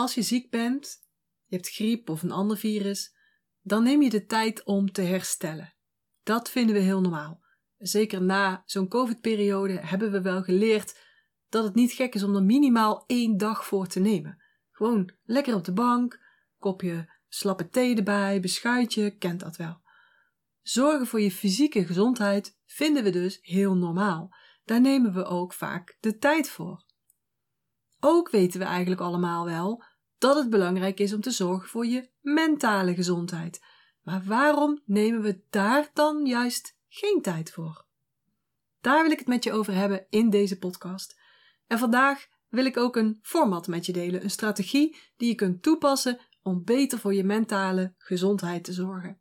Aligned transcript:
als 0.00 0.14
je 0.14 0.22
ziek 0.22 0.50
bent, 0.50 0.98
je 1.46 1.56
hebt 1.56 1.68
griep 1.68 2.08
of 2.08 2.22
een 2.22 2.30
ander 2.30 2.56
virus, 2.56 3.16
dan 3.62 3.82
neem 3.82 4.02
je 4.02 4.10
de 4.10 4.26
tijd 4.26 4.64
om 4.64 4.92
te 4.92 5.02
herstellen. 5.02 5.74
Dat 6.22 6.50
vinden 6.50 6.74
we 6.74 6.80
heel 6.80 7.00
normaal. 7.00 7.44
Zeker 7.78 8.22
na 8.22 8.62
zo'n 8.66 8.88
COVID-periode 8.88 9.72
hebben 9.72 10.10
we 10.12 10.20
wel 10.20 10.42
geleerd 10.42 10.98
dat 11.48 11.64
het 11.64 11.74
niet 11.74 11.92
gek 11.92 12.14
is 12.14 12.22
om 12.22 12.34
er 12.34 12.42
minimaal 12.42 13.04
één 13.06 13.36
dag 13.36 13.66
voor 13.66 13.86
te 13.86 14.00
nemen. 14.00 14.42
Gewoon 14.70 15.12
lekker 15.24 15.54
op 15.54 15.64
de 15.64 15.72
bank, 15.72 16.20
kopje 16.58 17.12
slappe 17.28 17.68
thee 17.68 17.96
erbij, 17.96 18.40
beschuitje, 18.40 19.16
kent 19.16 19.40
dat 19.40 19.56
wel. 19.56 19.80
Zorgen 20.62 21.06
voor 21.06 21.20
je 21.20 21.30
fysieke 21.30 21.86
gezondheid 21.86 22.58
vinden 22.66 23.04
we 23.04 23.10
dus 23.10 23.38
heel 23.42 23.76
normaal. 23.76 24.34
Daar 24.64 24.80
nemen 24.80 25.12
we 25.12 25.24
ook 25.24 25.52
vaak 25.52 25.96
de 26.00 26.16
tijd 26.16 26.48
voor. 26.48 26.84
Ook 28.00 28.30
weten 28.30 28.60
we 28.60 28.66
eigenlijk 28.66 29.00
allemaal 29.00 29.44
wel 29.44 29.84
dat 30.20 30.36
het 30.36 30.50
belangrijk 30.50 31.00
is 31.00 31.12
om 31.12 31.20
te 31.20 31.30
zorgen 31.30 31.68
voor 31.68 31.86
je 31.86 32.10
mentale 32.20 32.94
gezondheid. 32.94 33.60
Maar 34.02 34.22
waarom 34.24 34.82
nemen 34.84 35.22
we 35.22 35.40
daar 35.50 35.90
dan 35.92 36.26
juist 36.26 36.76
geen 36.88 37.22
tijd 37.22 37.50
voor? 37.50 37.84
Daar 38.80 39.02
wil 39.02 39.12
ik 39.12 39.18
het 39.18 39.28
met 39.28 39.44
je 39.44 39.52
over 39.52 39.74
hebben 39.74 40.06
in 40.08 40.30
deze 40.30 40.58
podcast. 40.58 41.18
En 41.66 41.78
vandaag 41.78 42.26
wil 42.48 42.64
ik 42.64 42.76
ook 42.76 42.96
een 42.96 43.18
format 43.22 43.66
met 43.66 43.86
je 43.86 43.92
delen, 43.92 44.22
een 44.22 44.30
strategie 44.30 44.96
die 45.16 45.28
je 45.28 45.34
kunt 45.34 45.62
toepassen 45.62 46.18
om 46.42 46.64
beter 46.64 46.98
voor 46.98 47.14
je 47.14 47.24
mentale 47.24 47.94
gezondheid 47.98 48.64
te 48.64 48.72
zorgen. 48.72 49.20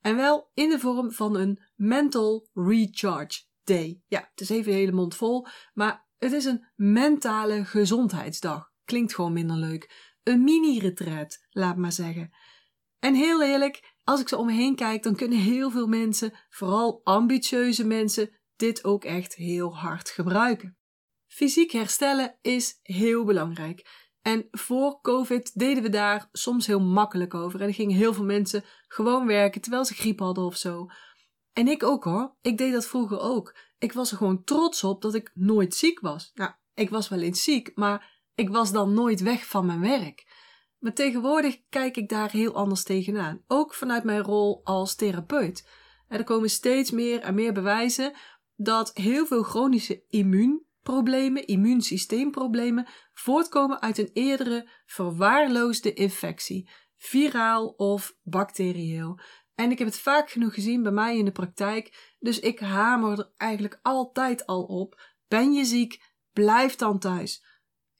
En 0.00 0.16
wel 0.16 0.50
in 0.54 0.68
de 0.68 0.78
vorm 0.78 1.12
van 1.12 1.36
een 1.36 1.62
Mental 1.74 2.48
Recharge 2.52 3.42
Day. 3.62 4.02
Ja, 4.06 4.28
het 4.30 4.40
is 4.40 4.48
even 4.48 4.72
de 4.72 4.78
hele 4.78 4.92
mond 4.92 5.14
vol, 5.14 5.46
maar 5.74 6.06
het 6.18 6.32
is 6.32 6.44
een 6.44 6.66
mentale 6.74 7.64
gezondheidsdag. 7.64 8.72
Klinkt 8.84 9.14
gewoon 9.14 9.32
minder 9.32 9.56
leuk. 9.56 10.13
Een 10.24 10.44
mini-retreat, 10.44 11.46
laat 11.50 11.76
maar 11.76 11.92
zeggen. 11.92 12.34
En 12.98 13.14
heel 13.14 13.42
eerlijk, 13.42 13.94
als 14.04 14.20
ik 14.20 14.28
zo 14.28 14.36
om 14.36 14.46
me 14.46 14.52
heen 14.52 14.74
kijk, 14.74 15.02
dan 15.02 15.16
kunnen 15.16 15.38
heel 15.38 15.70
veel 15.70 15.86
mensen, 15.86 16.32
vooral 16.48 17.00
ambitieuze 17.04 17.86
mensen, 17.86 18.30
dit 18.56 18.84
ook 18.84 19.04
echt 19.04 19.34
heel 19.34 19.76
hard 19.76 20.10
gebruiken. 20.10 20.78
Fysiek 21.26 21.70
herstellen 21.70 22.38
is 22.40 22.78
heel 22.82 23.24
belangrijk. 23.24 24.02
En 24.22 24.48
voor 24.50 25.00
COVID 25.00 25.58
deden 25.58 25.82
we 25.82 25.88
daar 25.88 26.28
soms 26.32 26.66
heel 26.66 26.80
makkelijk 26.80 27.34
over. 27.34 27.60
En 27.60 27.66
er 27.66 27.74
gingen 27.74 27.96
heel 27.96 28.14
veel 28.14 28.24
mensen 28.24 28.64
gewoon 28.88 29.26
werken 29.26 29.60
terwijl 29.60 29.84
ze 29.84 29.94
griep 29.94 30.18
hadden 30.18 30.44
of 30.44 30.56
zo. 30.56 30.86
En 31.52 31.68
ik 31.68 31.82
ook 31.82 32.04
hoor. 32.04 32.36
Ik 32.40 32.58
deed 32.58 32.72
dat 32.72 32.86
vroeger 32.86 33.20
ook. 33.20 33.56
Ik 33.78 33.92
was 33.92 34.10
er 34.10 34.16
gewoon 34.16 34.44
trots 34.44 34.84
op 34.84 35.02
dat 35.02 35.14
ik 35.14 35.30
nooit 35.34 35.74
ziek 35.74 36.00
was. 36.00 36.30
Nou, 36.34 36.52
ik 36.74 36.90
was 36.90 37.08
wel 37.08 37.20
eens 37.20 37.42
ziek, 37.42 37.70
maar 37.74 38.13
ik 38.34 38.48
was 38.48 38.72
dan 38.72 38.94
nooit 38.94 39.20
weg 39.20 39.46
van 39.46 39.66
mijn 39.66 39.80
werk. 39.80 40.26
Maar 40.78 40.92
tegenwoordig 40.92 41.60
kijk 41.68 41.96
ik 41.96 42.08
daar 42.08 42.30
heel 42.30 42.54
anders 42.54 42.82
tegenaan. 42.82 43.42
Ook 43.46 43.74
vanuit 43.74 44.04
mijn 44.04 44.22
rol 44.22 44.60
als 44.64 44.94
therapeut. 44.94 45.68
er 46.08 46.24
komen 46.24 46.50
steeds 46.50 46.90
meer 46.90 47.20
en 47.20 47.34
meer 47.34 47.52
bewijzen 47.52 48.12
dat 48.56 48.90
heel 48.94 49.26
veel 49.26 49.42
chronische 49.42 50.04
immuunproblemen, 50.08 51.46
immuunsysteemproblemen, 51.46 52.86
voortkomen 53.12 53.80
uit 53.80 53.98
een 53.98 54.10
eerdere 54.12 54.68
verwaarloosde 54.86 55.92
infectie, 55.92 56.70
viraal 56.96 57.66
of 57.66 58.16
bacterieel. 58.22 59.18
En 59.54 59.70
ik 59.70 59.78
heb 59.78 59.86
het 59.86 59.98
vaak 59.98 60.30
genoeg 60.30 60.54
gezien 60.54 60.82
bij 60.82 60.92
mij 60.92 61.18
in 61.18 61.24
de 61.24 61.32
praktijk, 61.32 62.14
dus 62.18 62.40
ik 62.40 62.58
hamer 62.58 63.18
er 63.18 63.32
eigenlijk 63.36 63.78
altijd 63.82 64.46
al 64.46 64.62
op. 64.62 65.00
Ben 65.28 65.52
je 65.52 65.64
ziek? 65.64 66.02
Blijf 66.32 66.76
dan 66.76 66.98
thuis. 66.98 67.44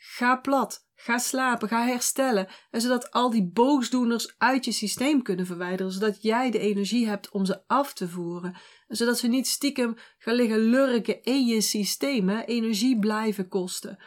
Ga 0.07 0.37
plat. 0.37 0.87
Ga 0.95 1.19
slapen, 1.19 1.69
ga 1.69 1.85
herstellen. 1.85 2.49
En 2.71 2.81
zodat 2.81 3.11
al 3.11 3.31
die 3.31 3.51
boosdoeners 3.53 4.35
uit 4.39 4.65
je 4.65 4.73
systeem 4.73 5.23
kunnen 5.23 5.47
verwijderen. 5.47 5.93
Zodat 5.93 6.23
jij 6.23 6.51
de 6.51 6.59
energie 6.59 7.07
hebt 7.07 7.31
om 7.31 7.45
ze 7.45 7.67
af 7.67 7.95
te 7.95 8.09
voeren. 8.09 8.57
En 8.87 8.97
zodat 8.97 9.19
ze 9.19 9.29
niet 9.29 9.47
stiekem 9.47 9.97
gaan 10.19 10.35
liggen 10.35 10.59
lurken 10.59 11.23
in 11.23 11.47
je 11.47 11.61
systeem. 11.61 12.29
Energie 12.29 12.99
blijven 12.99 13.49
kosten. 13.49 13.99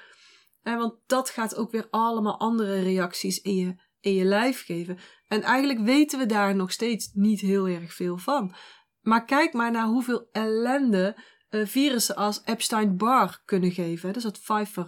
En 0.62 0.78
want 0.78 0.94
dat 1.06 1.30
gaat 1.30 1.56
ook 1.56 1.72
weer 1.72 1.88
allemaal 1.90 2.40
andere 2.40 2.82
reacties 2.82 3.42
in 3.42 3.56
je, 3.56 3.76
in 4.00 4.14
je 4.14 4.24
lijf 4.24 4.66
geven. 4.66 4.98
En 5.28 5.42
eigenlijk 5.42 5.80
weten 5.80 6.20
we 6.20 6.26
daar 6.26 6.56
nog 6.56 6.72
steeds 6.72 7.10
niet 7.14 7.40
heel 7.40 7.68
erg 7.68 7.94
veel 7.94 8.18
van. 8.18 8.56
Maar 9.02 9.26
kijk 9.26 9.54
maar 9.54 9.72
naar 9.72 9.88
hoeveel 9.88 10.30
ellende 10.32 11.18
virussen 11.50 12.16
als 12.16 12.42
Epstein-Barr 12.46 13.42
kunnen 13.46 13.72
geven. 13.72 14.14
Dat 14.14 14.24
is 14.24 14.42
uh, 14.78 14.88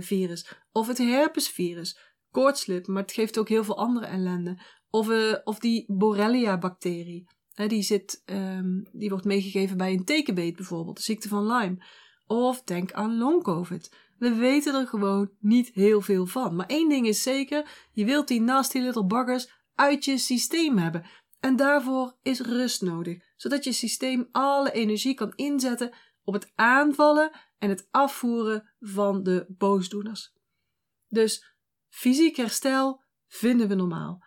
virus. 0.00 0.52
Of 0.72 0.86
het 0.86 0.98
herpesvirus. 0.98 1.98
Koortslip, 2.30 2.86
maar 2.86 3.02
het 3.02 3.12
geeft 3.12 3.38
ook 3.38 3.48
heel 3.48 3.64
veel 3.64 3.78
andere 3.78 4.06
ellende. 4.06 4.58
Of, 4.90 5.08
uh, 5.08 5.34
of 5.44 5.58
die 5.58 5.84
Borrelia-bacterie. 5.86 7.28
die, 7.66 7.82
zit, 7.82 8.22
um, 8.24 8.88
die 8.92 9.08
wordt 9.08 9.24
meegegeven 9.24 9.76
bij 9.76 9.92
een 9.92 10.04
tekenbeet 10.04 10.56
bijvoorbeeld, 10.56 10.96
de 10.96 11.02
ziekte 11.02 11.28
van 11.28 11.46
Lyme. 11.46 11.84
Of 12.26 12.62
denk 12.62 12.92
aan 12.92 13.18
long-covid. 13.18 13.90
We 14.18 14.34
weten 14.34 14.74
er 14.74 14.86
gewoon 14.86 15.30
niet 15.40 15.70
heel 15.74 16.00
veel 16.00 16.26
van. 16.26 16.56
Maar 16.56 16.66
één 16.66 16.88
ding 16.88 17.06
is 17.06 17.22
zeker, 17.22 17.88
je 17.92 18.04
wilt 18.04 18.28
die 18.28 18.40
nasty 18.40 18.78
little 18.78 19.06
buggers 19.06 19.50
uit 19.74 20.04
je 20.04 20.18
systeem 20.18 20.78
hebben. 20.78 21.04
En 21.40 21.56
daarvoor 21.56 22.16
is 22.22 22.40
rust 22.40 22.82
nodig, 22.82 23.18
zodat 23.36 23.64
je 23.64 23.72
systeem 23.72 24.28
alle 24.32 24.72
energie 24.72 25.14
kan 25.14 25.32
inzetten 25.34 25.94
op 26.24 26.34
het 26.34 26.52
aanvallen 26.54 27.30
en 27.58 27.68
het 27.68 27.88
afvoeren 27.90 28.74
van 28.80 29.22
de 29.22 29.46
boosdoeners. 29.48 30.32
Dus 31.08 31.54
fysiek 31.88 32.36
herstel 32.36 33.04
vinden 33.26 33.68
we 33.68 33.74
normaal. 33.74 34.24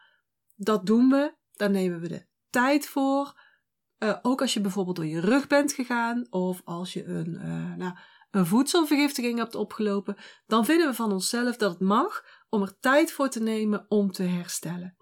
Dat 0.56 0.86
doen 0.86 1.09
we, 1.09 1.36
daar 1.52 1.70
nemen 1.70 2.00
we 2.00 2.08
de 2.08 2.25
tijd 2.50 2.88
voor. 2.88 3.40
Uh, 4.00 4.18
ook 4.22 4.41
als 4.41 4.53
je 4.53 4.62
bijvoorbeeld 4.62 4.96
door 4.96 5.06
je 5.06 5.20
rug 5.20 5.47
bent 5.47 5.74
gegaan 5.74 6.28
of 6.30 6.62
als 6.64 6.94
je 6.94 7.06
een, 7.06 7.34
uh, 7.34 7.75
nou, 7.75 7.96
een 8.31 8.46
voedselvergiftiging 8.46 9.38
hebt 9.38 9.56
opgelopen, 9.56 10.16
dan 10.46 10.66
vinden 10.66 10.88
we 10.88 10.94
van 10.94 11.12
onszelf 11.12 11.58
dat 11.58 11.72
het 11.72 11.80
mag 11.80 12.25
om 12.50 12.62
er 12.62 12.80
tijd 12.80 13.12
voor 13.12 13.30
te 13.30 13.41
nemen 13.41 13.86
om 13.88 14.12
te 14.12 14.24
herstellen. 14.24 14.96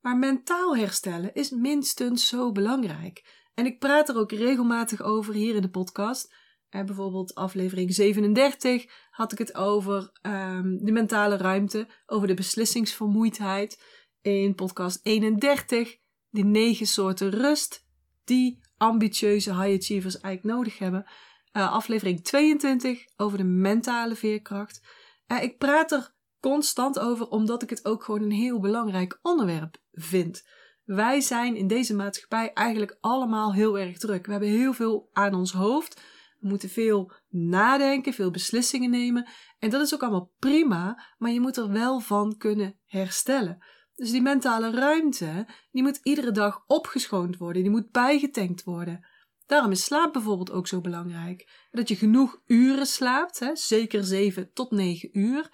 Maar 0.00 0.16
mentaal 0.16 0.76
herstellen 0.76 1.34
is 1.34 1.50
minstens 1.50 2.28
zo 2.28 2.52
belangrijk. 2.52 3.46
En 3.54 3.66
ik 3.66 3.78
praat 3.78 4.08
er 4.08 4.16
ook 4.16 4.32
regelmatig 4.32 5.02
over 5.02 5.34
hier 5.34 5.54
in 5.54 5.62
de 5.62 5.70
podcast. 5.70 6.34
En 6.70 6.86
bijvoorbeeld 6.86 7.34
aflevering 7.34 7.94
37 7.94 8.86
had 9.10 9.32
ik 9.32 9.38
het 9.38 9.54
over 9.54 10.10
um, 10.22 10.84
de 10.84 10.92
mentale 10.92 11.36
ruimte, 11.36 11.88
over 12.06 12.26
de 12.26 12.34
beslissingsvermoeidheid. 12.34 13.82
In 14.20 14.54
podcast 14.54 15.00
31 15.02 15.96
de 16.28 16.44
negen 16.44 16.86
soorten 16.86 17.30
rust 17.30 17.86
die 18.24 18.60
ambitieuze 18.76 19.50
high 19.50 19.76
achievers 19.76 20.20
eigenlijk 20.20 20.56
nodig 20.56 20.78
hebben. 20.78 21.06
Uh, 21.52 21.72
aflevering 21.72 22.24
22 22.24 23.04
over 23.16 23.38
de 23.38 23.44
mentale 23.44 24.14
veerkracht. 24.14 24.86
Uh, 25.26 25.42
ik 25.42 25.58
praat 25.58 25.92
er 25.92 26.14
constant 26.40 26.98
over 26.98 27.28
omdat 27.28 27.62
ik 27.62 27.70
het 27.70 27.84
ook 27.84 28.04
gewoon 28.04 28.22
een 28.22 28.30
heel 28.30 28.60
belangrijk 28.60 29.18
onderwerp 29.22 29.76
vind. 29.92 30.46
Wij 30.84 31.20
zijn 31.20 31.56
in 31.56 31.66
deze 31.66 31.94
maatschappij 31.94 32.52
eigenlijk 32.52 32.96
allemaal 33.00 33.54
heel 33.54 33.78
erg 33.78 33.98
druk. 33.98 34.26
We 34.26 34.30
hebben 34.30 34.48
heel 34.48 34.72
veel 34.72 35.08
aan 35.12 35.34
ons 35.34 35.52
hoofd. 35.52 36.00
We 36.38 36.48
moeten 36.48 36.68
veel 36.68 37.12
nadenken, 37.28 38.12
veel 38.12 38.30
beslissingen 38.30 38.90
nemen. 38.90 39.28
En 39.58 39.70
dat 39.70 39.80
is 39.80 39.94
ook 39.94 40.02
allemaal 40.02 40.32
prima, 40.38 41.04
maar 41.18 41.30
je 41.30 41.40
moet 41.40 41.56
er 41.56 41.70
wel 41.70 42.00
van 42.00 42.36
kunnen 42.36 42.78
herstellen. 42.84 43.64
Dus 43.94 44.10
die 44.10 44.22
mentale 44.22 44.70
ruimte, 44.70 45.46
die 45.70 45.82
moet 45.82 46.00
iedere 46.02 46.30
dag 46.30 46.64
opgeschoond 46.66 47.36
worden, 47.36 47.62
die 47.62 47.70
moet 47.70 47.90
bijgetankt 47.90 48.64
worden. 48.64 49.06
Daarom 49.46 49.70
is 49.70 49.84
slaap 49.84 50.12
bijvoorbeeld 50.12 50.50
ook 50.50 50.66
zo 50.66 50.80
belangrijk. 50.80 51.66
Dat 51.70 51.88
je 51.88 51.96
genoeg 51.96 52.40
uren 52.46 52.86
slaapt, 52.86 53.38
hè, 53.38 53.56
zeker 53.56 54.04
7 54.04 54.52
tot 54.52 54.70
9 54.70 55.18
uur. 55.18 55.50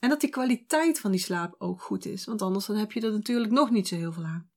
En 0.00 0.08
dat 0.08 0.20
die 0.20 0.30
kwaliteit 0.30 1.00
van 1.00 1.10
die 1.10 1.20
slaap 1.20 1.54
ook 1.58 1.82
goed 1.82 2.04
is, 2.06 2.24
want 2.24 2.42
anders 2.42 2.66
dan 2.66 2.76
heb 2.76 2.92
je 2.92 3.00
er 3.00 3.12
natuurlijk 3.12 3.52
nog 3.52 3.70
niet 3.70 3.88
zo 3.88 3.96
heel 3.96 4.12
veel 4.12 4.24
aan. 4.24 4.50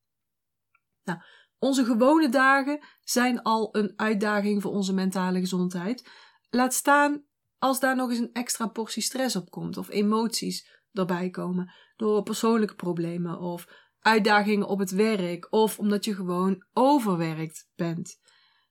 Nou, 1.04 1.18
onze 1.62 1.84
gewone 1.84 2.28
dagen 2.28 2.80
zijn 3.00 3.42
al 3.42 3.68
een 3.76 3.92
uitdaging 3.96 4.62
voor 4.62 4.70
onze 4.70 4.92
mentale 4.92 5.38
gezondheid. 5.38 6.08
Laat 6.50 6.74
staan 6.74 7.24
als 7.58 7.80
daar 7.80 7.96
nog 7.96 8.10
eens 8.10 8.18
een 8.18 8.32
extra 8.32 8.66
portie 8.66 9.02
stress 9.02 9.36
op 9.36 9.50
komt 9.50 9.76
of 9.76 9.90
emoties 9.90 10.68
erbij 10.92 11.30
komen 11.30 11.72
door 11.96 12.22
persoonlijke 12.22 12.74
problemen 12.74 13.38
of 13.38 13.66
uitdagingen 13.98 14.66
op 14.66 14.78
het 14.78 14.90
werk 14.90 15.46
of 15.50 15.78
omdat 15.78 16.04
je 16.04 16.14
gewoon 16.14 16.66
overwerkt 16.72 17.68
bent. 17.74 18.18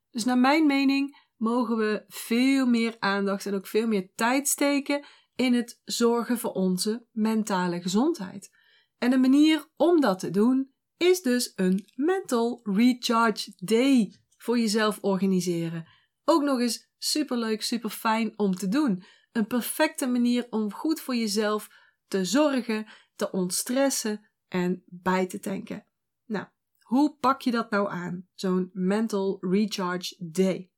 Dus 0.09 0.23
naar 0.23 0.37
mijn 0.37 0.65
mening 0.65 1.17
mogen 1.37 1.77
we 1.77 2.03
veel 2.07 2.65
meer 2.65 2.95
aandacht 2.99 3.45
en 3.45 3.53
ook 3.53 3.67
veel 3.67 3.87
meer 3.87 4.11
tijd 4.15 4.47
steken 4.47 5.05
in 5.35 5.53
het 5.53 5.81
zorgen 5.83 6.37
voor 6.37 6.51
onze 6.51 7.05
mentale 7.11 7.81
gezondheid. 7.81 8.49
En 8.97 9.13
een 9.13 9.21
manier 9.21 9.67
om 9.75 10.01
dat 10.01 10.19
te 10.19 10.29
doen 10.29 10.70
is 11.01 11.21
dus 11.21 11.53
een 11.55 11.87
Mental 11.95 12.59
Recharge 12.63 13.53
Day 13.57 14.15
voor 14.37 14.59
jezelf 14.59 14.97
organiseren. 15.01 15.87
Ook 16.25 16.43
nog 16.43 16.59
eens 16.59 16.89
superleuk, 16.97 17.61
super 17.61 17.89
fijn 17.89 18.33
om 18.35 18.55
te 18.55 18.67
doen. 18.67 19.03
Een 19.31 19.47
perfecte 19.47 20.07
manier 20.07 20.47
om 20.49 20.73
goed 20.73 20.99
voor 20.99 21.15
jezelf 21.15 21.69
te 22.07 22.25
zorgen, 22.25 22.87
te 23.15 23.31
ontstressen 23.31 24.29
en 24.47 24.83
bij 24.85 25.27
te 25.27 25.39
tanken. 25.39 25.85
Nou, 26.25 26.45
hoe 26.79 27.17
pak 27.19 27.41
je 27.41 27.51
dat 27.51 27.69
nou 27.69 27.89
aan? 27.89 28.27
Zo'n 28.33 28.69
mental 28.73 29.37
recharge 29.41 30.15
day. 30.19 30.71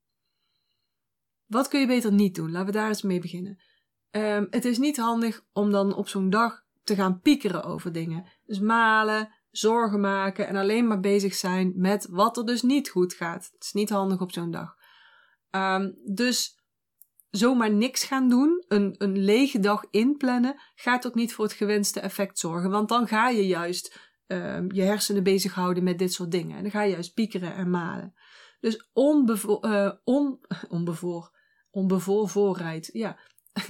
Wat 1.46 1.68
kun 1.68 1.80
je 1.80 1.86
beter 1.86 2.12
niet 2.12 2.34
doen? 2.34 2.50
Laten 2.50 2.66
we 2.66 2.72
daar 2.72 2.88
eens 2.88 3.02
mee 3.02 3.20
beginnen. 3.20 3.62
Um, 4.10 4.46
het 4.50 4.64
is 4.64 4.78
niet 4.78 4.96
handig 4.96 5.44
om 5.52 5.70
dan 5.70 5.94
op 5.94 6.08
zo'n 6.08 6.30
dag 6.30 6.64
te 6.82 6.94
gaan 6.94 7.20
piekeren 7.20 7.64
over 7.64 7.92
dingen. 7.92 8.26
Dus 8.44 8.58
malen, 8.58 9.33
zorgen 9.56 10.00
maken 10.00 10.46
en 10.46 10.56
alleen 10.56 10.86
maar 10.86 11.00
bezig 11.00 11.34
zijn 11.34 11.72
met 11.76 12.06
wat 12.10 12.36
er 12.36 12.46
dus 12.46 12.62
niet 12.62 12.88
goed 12.88 13.14
gaat. 13.14 13.50
Het 13.52 13.64
is 13.64 13.72
niet 13.72 13.90
handig 13.90 14.20
op 14.20 14.32
zo'n 14.32 14.50
dag. 14.50 14.74
Um, 15.50 15.98
dus 16.04 16.62
zomaar 17.30 17.70
niks 17.70 18.04
gaan 18.04 18.28
doen, 18.28 18.64
een, 18.68 18.94
een 18.98 19.18
lege 19.18 19.58
dag 19.58 19.84
inplannen, 19.90 20.60
gaat 20.74 21.06
ook 21.06 21.14
niet 21.14 21.34
voor 21.34 21.44
het 21.44 21.54
gewenste 21.54 22.00
effect 22.00 22.38
zorgen. 22.38 22.70
Want 22.70 22.88
dan 22.88 23.08
ga 23.08 23.28
je 23.28 23.46
juist 23.46 24.12
uh, 24.26 24.68
je 24.68 24.82
hersenen 24.82 25.22
bezighouden 25.22 25.84
met 25.84 25.98
dit 25.98 26.12
soort 26.12 26.30
dingen. 26.30 26.56
En 26.56 26.62
dan 26.62 26.70
ga 26.70 26.82
je 26.82 26.92
juist 26.92 27.14
piekeren 27.14 27.54
en 27.54 27.70
malen. 27.70 28.14
Dus 28.60 28.88
onbevo 28.92 29.58
uh, 29.62 29.92
on 30.04 30.40
onbevoor, 30.68 31.30
onbevoorbereid, 31.70 32.90
ja, 32.92 33.18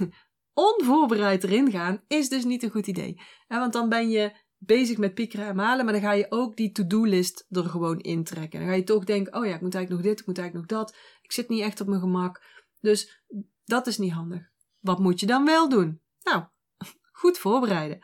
onvoorbereid 0.53 1.43
erin 1.43 1.71
gaan 1.71 2.03
is 2.07 2.29
dus 2.29 2.43
niet 2.43 2.63
een 2.63 2.71
goed 2.71 2.87
idee. 2.87 3.21
Want 3.47 3.73
dan 3.73 3.89
ben 3.89 4.09
je 4.09 4.43
bezig 4.57 4.97
met 4.97 5.13
piekeren 5.13 5.45
en 5.45 5.55
malen, 5.55 5.85
maar 5.85 5.93
dan 5.93 6.03
ga 6.03 6.11
je 6.11 6.25
ook 6.29 6.55
die 6.55 6.71
to-do-list 6.71 7.45
er 7.49 7.63
gewoon 7.63 7.99
intrekken. 7.99 8.59
Dan 8.59 8.69
ga 8.69 8.75
je 8.75 8.83
toch 8.83 9.03
denken, 9.03 9.35
oh 9.35 9.45
ja, 9.45 9.55
ik 9.55 9.61
moet 9.61 9.75
eigenlijk 9.75 10.03
nog 10.03 10.11
dit, 10.11 10.19
ik 10.19 10.27
moet 10.27 10.37
eigenlijk 10.37 10.71
nog 10.71 10.79
dat. 10.79 10.95
Ik 11.21 11.31
zit 11.31 11.49
niet 11.49 11.61
echt 11.61 11.81
op 11.81 11.87
mijn 11.87 11.99
gemak. 11.99 12.43
Dus 12.79 13.23
dat 13.63 13.87
is 13.87 13.97
niet 13.97 14.11
handig. 14.11 14.41
Wat 14.79 14.99
moet 14.99 15.19
je 15.19 15.25
dan 15.25 15.45
wel 15.45 15.69
doen? 15.69 16.01
Nou, 16.23 16.43
goed 17.21 17.37
voorbereiden. 17.37 17.99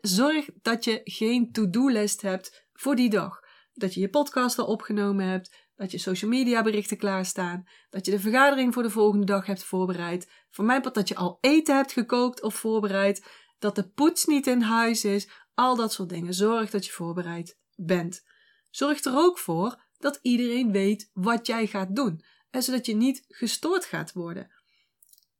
Zorg 0.00 0.48
dat 0.62 0.84
je 0.84 1.00
geen 1.04 1.52
to-do-list 1.52 2.22
hebt 2.22 2.68
voor 2.72 2.96
die 2.96 3.10
dag. 3.10 3.40
Dat 3.72 3.94
je 3.94 4.00
je 4.00 4.08
podcast 4.08 4.58
al 4.58 4.66
opgenomen 4.66 5.26
hebt, 5.26 5.66
dat 5.74 5.90
je 5.90 5.98
social 5.98 6.30
media 6.30 6.62
berichten 6.62 6.96
klaarstaan, 6.96 7.64
dat 7.90 8.04
je 8.04 8.10
de 8.10 8.20
vergadering 8.20 8.74
voor 8.74 8.82
de 8.82 8.90
volgende 8.90 9.26
dag 9.26 9.46
hebt 9.46 9.64
voorbereid. 9.64 10.30
Voor 10.50 10.64
mij 10.64 10.80
dat 10.80 11.08
je 11.08 11.14
al 11.14 11.38
eten 11.40 11.76
hebt 11.76 11.92
gekookt 11.92 12.42
of 12.42 12.54
voorbereid, 12.54 13.26
dat 13.58 13.74
de 13.74 13.88
poets 13.88 14.24
niet 14.24 14.46
in 14.46 14.60
huis 14.60 15.04
is, 15.04 15.30
al 15.56 15.76
dat 15.76 15.92
soort 15.92 16.08
dingen. 16.08 16.34
Zorg 16.34 16.70
dat 16.70 16.86
je 16.86 16.92
voorbereid 16.92 17.58
bent. 17.74 18.24
Zorg 18.70 19.04
er 19.04 19.16
ook 19.16 19.38
voor 19.38 19.84
dat 19.98 20.18
iedereen 20.22 20.72
weet 20.72 21.10
wat 21.12 21.46
jij 21.46 21.66
gaat 21.66 21.96
doen, 21.96 22.22
en 22.50 22.62
zodat 22.62 22.86
je 22.86 22.94
niet 22.94 23.24
gestoord 23.28 23.84
gaat 23.84 24.12
worden. 24.12 24.50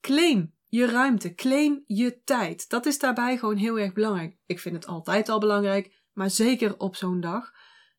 Claim 0.00 0.54
je 0.68 0.86
ruimte, 0.86 1.34
claim 1.34 1.84
je 1.86 2.22
tijd. 2.24 2.68
Dat 2.68 2.86
is 2.86 2.98
daarbij 2.98 3.38
gewoon 3.38 3.56
heel 3.56 3.78
erg 3.78 3.92
belangrijk. 3.92 4.36
Ik 4.46 4.60
vind 4.60 4.74
het 4.74 4.86
altijd 4.86 5.28
al 5.28 5.38
belangrijk, 5.38 6.02
maar 6.12 6.30
zeker 6.30 6.78
op 6.78 6.96
zo'n 6.96 7.20
dag. 7.20 7.52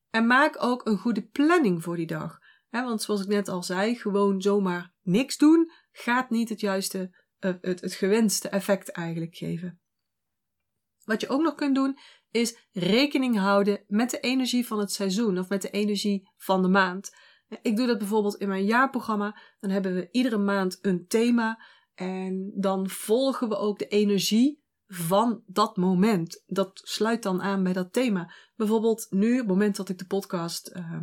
En 0.10 0.28
maak 0.28 0.64
ook 0.64 0.86
een 0.86 0.98
goede 0.98 1.22
planning 1.22 1.84
voor 1.84 1.96
die 1.96 2.08
dag. 2.08 2.40
want 2.70 3.02
zoals 3.02 3.22
ik 3.22 3.28
net 3.28 3.48
al 3.48 3.64
zei, 3.64 3.96
gewoon 3.96 4.42
zomaar 4.42 4.94
niks 5.02 5.38
doen 5.38 5.72
gaat 5.92 6.30
niet 6.30 6.50
het 6.50 6.60
juiste, 6.60 7.16
uh, 7.40 7.54
het, 7.62 7.82
het 7.82 7.94
gewenste 7.94 8.50
effect 8.50 8.92
eigenlijk 8.92 9.36
geven. 9.36 9.80
Wat 11.08 11.22
je 11.22 11.30
ook 11.30 11.42
nog 11.42 11.56
kunt 11.56 11.76
doen, 11.76 11.98
is 12.32 12.70
rekening 12.72 13.38
houden 13.38 13.84
met 13.88 14.10
de 14.10 14.20
energie 14.20 14.68
van 14.68 14.80
het 14.80 14.92
seizoen 14.92 15.38
of 15.40 15.50
met 15.50 15.62
de 15.62 15.70
energie 15.70 16.30
van 16.36 16.62
de 16.62 16.68
maand. 16.68 17.16
Ik 17.62 17.78
doe 17.78 17.88
dat 17.88 17.98
bijvoorbeeld 17.98 18.36
in 18.36 18.48
mijn 18.48 18.66
jaarprogramma. 18.66 19.40
Dan 19.60 19.70
hebben 19.70 19.94
we 19.94 20.08
iedere 20.12 20.38
maand 20.38 20.78
een 20.82 21.08
thema. 21.08 21.64
En 21.94 22.52
dan 22.56 22.90
volgen 22.90 23.50
we 23.50 23.58
ook 23.58 23.80
de 23.80 23.88
energie 23.88 24.64
van 24.88 25.44
dat 25.46 25.78
moment. 25.78 26.44
Dat 26.46 26.82
sluit 26.84 27.24
dan 27.24 27.42
aan 27.42 27.64
bij 27.64 27.74
dat 27.74 27.94
thema. 27.94 28.34
Bijvoorbeeld 28.56 29.08
nu, 29.10 29.38
het 29.38 29.48
moment 29.48 29.76
dat 29.76 29.90
ik 29.90 29.98
de 29.98 30.08
podcast 30.08 30.76
uh, 30.76 31.02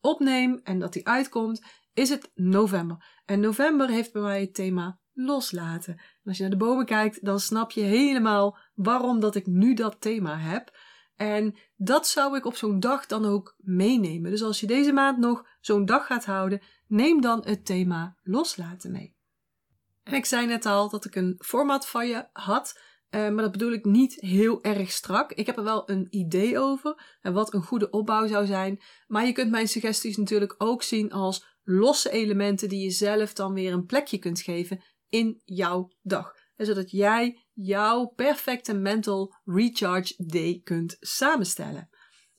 opneem 0.00 0.60
en 0.62 0.78
dat 0.78 0.92
die 0.92 1.06
uitkomt, 1.06 1.64
is 1.92 2.08
het 2.08 2.30
november. 2.34 3.22
En 3.24 3.40
november 3.40 3.88
heeft 3.88 4.12
bij 4.12 4.22
mij 4.22 4.40
het 4.40 4.54
thema 4.54 4.99
loslaten. 5.12 5.92
En 5.94 6.02
als 6.24 6.36
je 6.36 6.42
naar 6.42 6.52
de 6.52 6.64
bomen 6.64 6.86
kijkt, 6.86 7.24
dan 7.24 7.40
snap 7.40 7.70
je 7.70 7.80
helemaal 7.80 8.58
waarom 8.74 9.20
dat 9.20 9.34
ik 9.34 9.46
nu 9.46 9.74
dat 9.74 10.00
thema 10.00 10.38
heb. 10.38 10.78
En 11.16 11.54
dat 11.76 12.06
zou 12.06 12.36
ik 12.36 12.44
op 12.44 12.56
zo'n 12.56 12.80
dag 12.80 13.06
dan 13.06 13.24
ook 13.24 13.54
meenemen. 13.58 14.30
Dus 14.30 14.42
als 14.42 14.60
je 14.60 14.66
deze 14.66 14.92
maand 14.92 15.18
nog 15.18 15.46
zo'n 15.60 15.84
dag 15.84 16.06
gaat 16.06 16.24
houden, 16.24 16.60
neem 16.86 17.20
dan 17.20 17.42
het 17.44 17.66
thema 17.66 18.16
loslaten 18.22 18.92
mee. 18.92 19.16
En 20.02 20.14
ik 20.14 20.24
zei 20.24 20.46
net 20.46 20.66
al 20.66 20.88
dat 20.88 21.04
ik 21.04 21.14
een 21.14 21.34
format 21.38 21.86
van 21.86 22.08
je 22.08 22.28
had, 22.32 22.80
eh, 23.10 23.20
maar 23.20 23.42
dat 23.42 23.52
bedoel 23.52 23.72
ik 23.72 23.84
niet 23.84 24.14
heel 24.20 24.62
erg 24.62 24.90
strak. 24.90 25.32
Ik 25.32 25.46
heb 25.46 25.56
er 25.56 25.64
wel 25.64 25.90
een 25.90 26.06
idee 26.10 26.58
over 26.58 27.18
en 27.20 27.32
wat 27.32 27.54
een 27.54 27.62
goede 27.62 27.90
opbouw 27.90 28.26
zou 28.26 28.46
zijn. 28.46 28.82
Maar 29.06 29.26
je 29.26 29.32
kunt 29.32 29.50
mijn 29.50 29.68
suggesties 29.68 30.16
natuurlijk 30.16 30.54
ook 30.58 30.82
zien 30.82 31.12
als 31.12 31.46
losse 31.64 32.10
elementen 32.10 32.68
die 32.68 32.82
je 32.82 32.90
zelf 32.90 33.32
dan 33.32 33.52
weer 33.52 33.72
een 33.72 33.86
plekje 33.86 34.18
kunt 34.18 34.40
geven 34.40 34.82
in 35.10 35.42
jouw 35.44 35.90
dag. 36.02 36.32
Zodat 36.56 36.90
jij 36.90 37.46
jouw 37.52 38.06
perfecte 38.06 38.74
mental 38.74 39.34
recharge 39.44 40.14
day 40.24 40.60
kunt 40.64 40.96
samenstellen. 41.00 41.88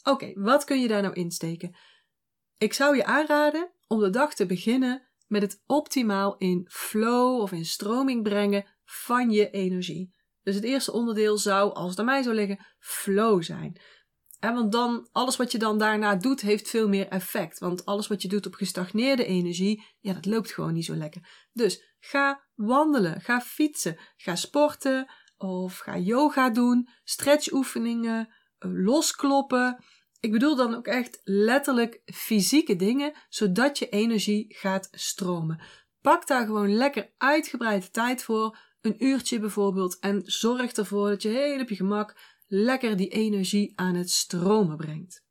Oké, 0.03 0.33
wat 0.33 0.63
kun 0.63 0.81
je 0.81 0.87
daar 0.87 1.01
nou 1.01 1.13
insteken? 1.13 1.75
Ik 2.57 2.73
zou 2.73 2.95
je 2.95 3.05
aanraden 3.05 3.71
om 3.87 3.99
de 3.99 4.09
dag 4.09 4.33
te 4.33 4.45
beginnen 4.45 5.09
met 5.27 5.41
het 5.41 5.61
optimaal 5.65 6.37
in 6.37 6.67
flow 6.69 7.41
of 7.41 7.51
in 7.51 7.65
stroming 7.65 8.23
brengen 8.23 8.65
van 8.83 9.29
je 9.29 9.49
energie. 9.49 10.13
Dus 10.43 10.55
het 10.55 10.63
eerste 10.63 10.91
onderdeel 10.91 11.37
zou, 11.37 11.73
als 11.73 11.89
het 11.89 11.99
aan 11.99 12.05
mij 12.05 12.23
zou 12.23 12.35
liggen, 12.35 12.65
flow 12.79 13.43
zijn. 13.43 13.81
Want 14.41 14.71
dan, 14.71 15.07
alles 15.11 15.37
wat 15.37 15.51
je 15.51 15.57
dan 15.57 15.77
daarna 15.77 16.15
doet, 16.15 16.41
heeft 16.41 16.69
veel 16.69 16.87
meer 16.87 17.07
effect. 17.07 17.59
Want 17.59 17.85
alles 17.85 18.07
wat 18.07 18.21
je 18.21 18.27
doet 18.27 18.45
op 18.45 18.53
gestagneerde 18.53 19.25
energie, 19.25 19.83
ja, 19.99 20.13
dat 20.13 20.25
loopt 20.25 20.51
gewoon 20.51 20.73
niet 20.73 20.85
zo 20.85 20.95
lekker. 20.95 21.47
Dus 21.53 21.95
ga 21.99 22.43
wandelen, 22.55 23.21
ga 23.21 23.41
fietsen, 23.41 23.97
ga 24.15 24.35
sporten 24.35 25.11
of 25.37 25.77
ga 25.77 25.97
yoga 25.97 26.49
doen, 26.49 26.89
stretchoefeningen, 27.03 28.33
loskloppen. 28.59 29.83
Ik 30.19 30.31
bedoel 30.31 30.55
dan 30.55 30.75
ook 30.75 30.87
echt 30.87 31.21
letterlijk 31.23 32.01
fysieke 32.05 32.75
dingen, 32.75 33.13
zodat 33.29 33.77
je 33.77 33.89
energie 33.89 34.45
gaat 34.49 34.87
stromen. 34.91 35.61
Pak 36.01 36.27
daar 36.27 36.45
gewoon 36.45 36.75
lekker 36.75 37.13
uitgebreide 37.17 37.89
tijd 37.91 38.23
voor, 38.23 38.57
een 38.81 39.05
uurtje 39.05 39.39
bijvoorbeeld, 39.39 39.99
en 39.99 40.21
zorg 40.25 40.71
ervoor 40.71 41.09
dat 41.09 41.21
je 41.21 41.29
heel 41.29 41.59
op 41.59 41.69
je 41.69 41.75
gemak 41.75 42.15
lekker 42.53 42.97
die 42.97 43.09
energie 43.09 43.71
aan 43.75 43.95
het 43.95 44.09
stromen 44.09 44.77
brengt. 44.77 45.23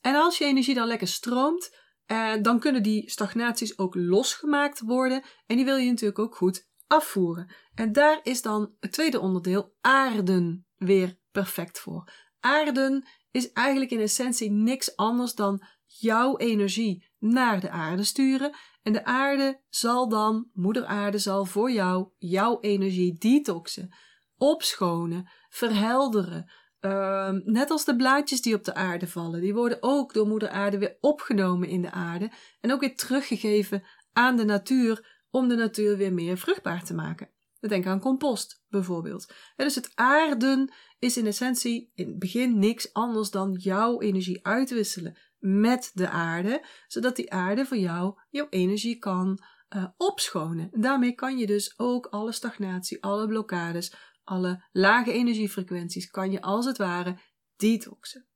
En 0.00 0.14
als 0.14 0.38
je 0.38 0.44
energie 0.44 0.74
dan 0.74 0.86
lekker 0.86 1.08
stroomt, 1.08 1.76
eh, 2.04 2.32
dan 2.42 2.58
kunnen 2.58 2.82
die 2.82 3.10
stagnaties 3.10 3.78
ook 3.78 3.94
losgemaakt 3.94 4.80
worden 4.80 5.22
en 5.46 5.56
die 5.56 5.64
wil 5.64 5.76
je 5.76 5.90
natuurlijk 5.90 6.18
ook 6.18 6.36
goed 6.36 6.68
afvoeren. 6.86 7.54
En 7.74 7.92
daar 7.92 8.20
is 8.22 8.42
dan 8.42 8.74
het 8.80 8.92
tweede 8.92 9.20
onderdeel, 9.20 9.74
aarden, 9.80 10.66
weer 10.76 11.18
perfect 11.30 11.78
voor. 11.78 12.12
Aarden 12.40 13.06
is 13.30 13.52
eigenlijk 13.52 13.90
in 13.90 14.00
essentie 14.00 14.50
niks 14.50 14.96
anders 14.96 15.34
dan 15.34 15.62
jouw 15.86 16.36
energie 16.36 17.10
naar 17.18 17.60
de 17.60 17.70
aarde 17.70 18.04
sturen. 18.04 18.56
En 18.82 18.92
de 18.92 19.04
aarde 19.04 19.60
zal 19.68 20.08
dan, 20.08 20.50
moeder 20.52 20.84
aarde 20.84 21.18
zal 21.18 21.44
voor 21.44 21.70
jou 21.70 22.08
jouw 22.18 22.60
energie 22.60 23.18
detoxen, 23.18 23.94
opschonen, 24.42 25.28
verhelderen. 25.48 26.50
Uh, 26.80 27.30
net 27.44 27.70
als 27.70 27.84
de 27.84 27.96
blaadjes 27.96 28.42
die 28.42 28.54
op 28.54 28.64
de 28.64 28.74
aarde 28.74 29.08
vallen, 29.08 29.40
die 29.40 29.54
worden 29.54 29.78
ook 29.80 30.14
door 30.14 30.26
moeder 30.26 30.48
aarde 30.48 30.78
weer 30.78 30.96
opgenomen 31.00 31.68
in 31.68 31.82
de 31.82 31.90
aarde 31.90 32.30
en 32.60 32.72
ook 32.72 32.80
weer 32.80 32.96
teruggegeven 32.96 33.82
aan 34.12 34.36
de 34.36 34.44
natuur 34.44 35.20
om 35.30 35.48
de 35.48 35.54
natuur 35.54 35.96
weer 35.96 36.12
meer 36.12 36.38
vruchtbaar 36.38 36.84
te 36.84 36.94
maken. 36.94 37.28
Denk 37.60 37.86
aan 37.86 38.00
compost 38.00 38.64
bijvoorbeeld. 38.68 39.32
dus 39.56 39.74
het 39.74 39.92
aarden 39.94 40.72
is 40.98 41.16
in 41.16 41.26
essentie 41.26 41.90
in 41.94 42.08
het 42.08 42.18
begin 42.18 42.58
niks 42.58 42.92
anders 42.92 43.30
dan 43.30 43.52
jouw 43.52 44.00
energie 44.00 44.46
uitwisselen 44.46 45.18
met 45.38 45.90
de 45.94 46.08
aarde, 46.08 46.66
zodat 46.86 47.16
die 47.16 47.32
aarde 47.32 47.66
voor 47.66 47.76
jou 47.76 48.18
jouw 48.30 48.46
energie 48.50 48.98
kan 48.98 49.42
uh, 49.76 49.84
opschonen. 49.96 50.68
Daarmee 50.72 51.12
kan 51.12 51.38
je 51.38 51.46
dus 51.46 51.78
ook 51.78 52.06
alle 52.06 52.32
stagnatie, 52.32 53.02
alle 53.02 53.26
blokkades, 53.26 53.94
alle 54.24 54.64
lage 54.72 55.12
energiefrequenties, 55.12 56.10
kan 56.10 56.30
je 56.30 56.40
als 56.40 56.66
het 56.66 56.78
ware 56.78 57.18
detoxen. 57.56 58.26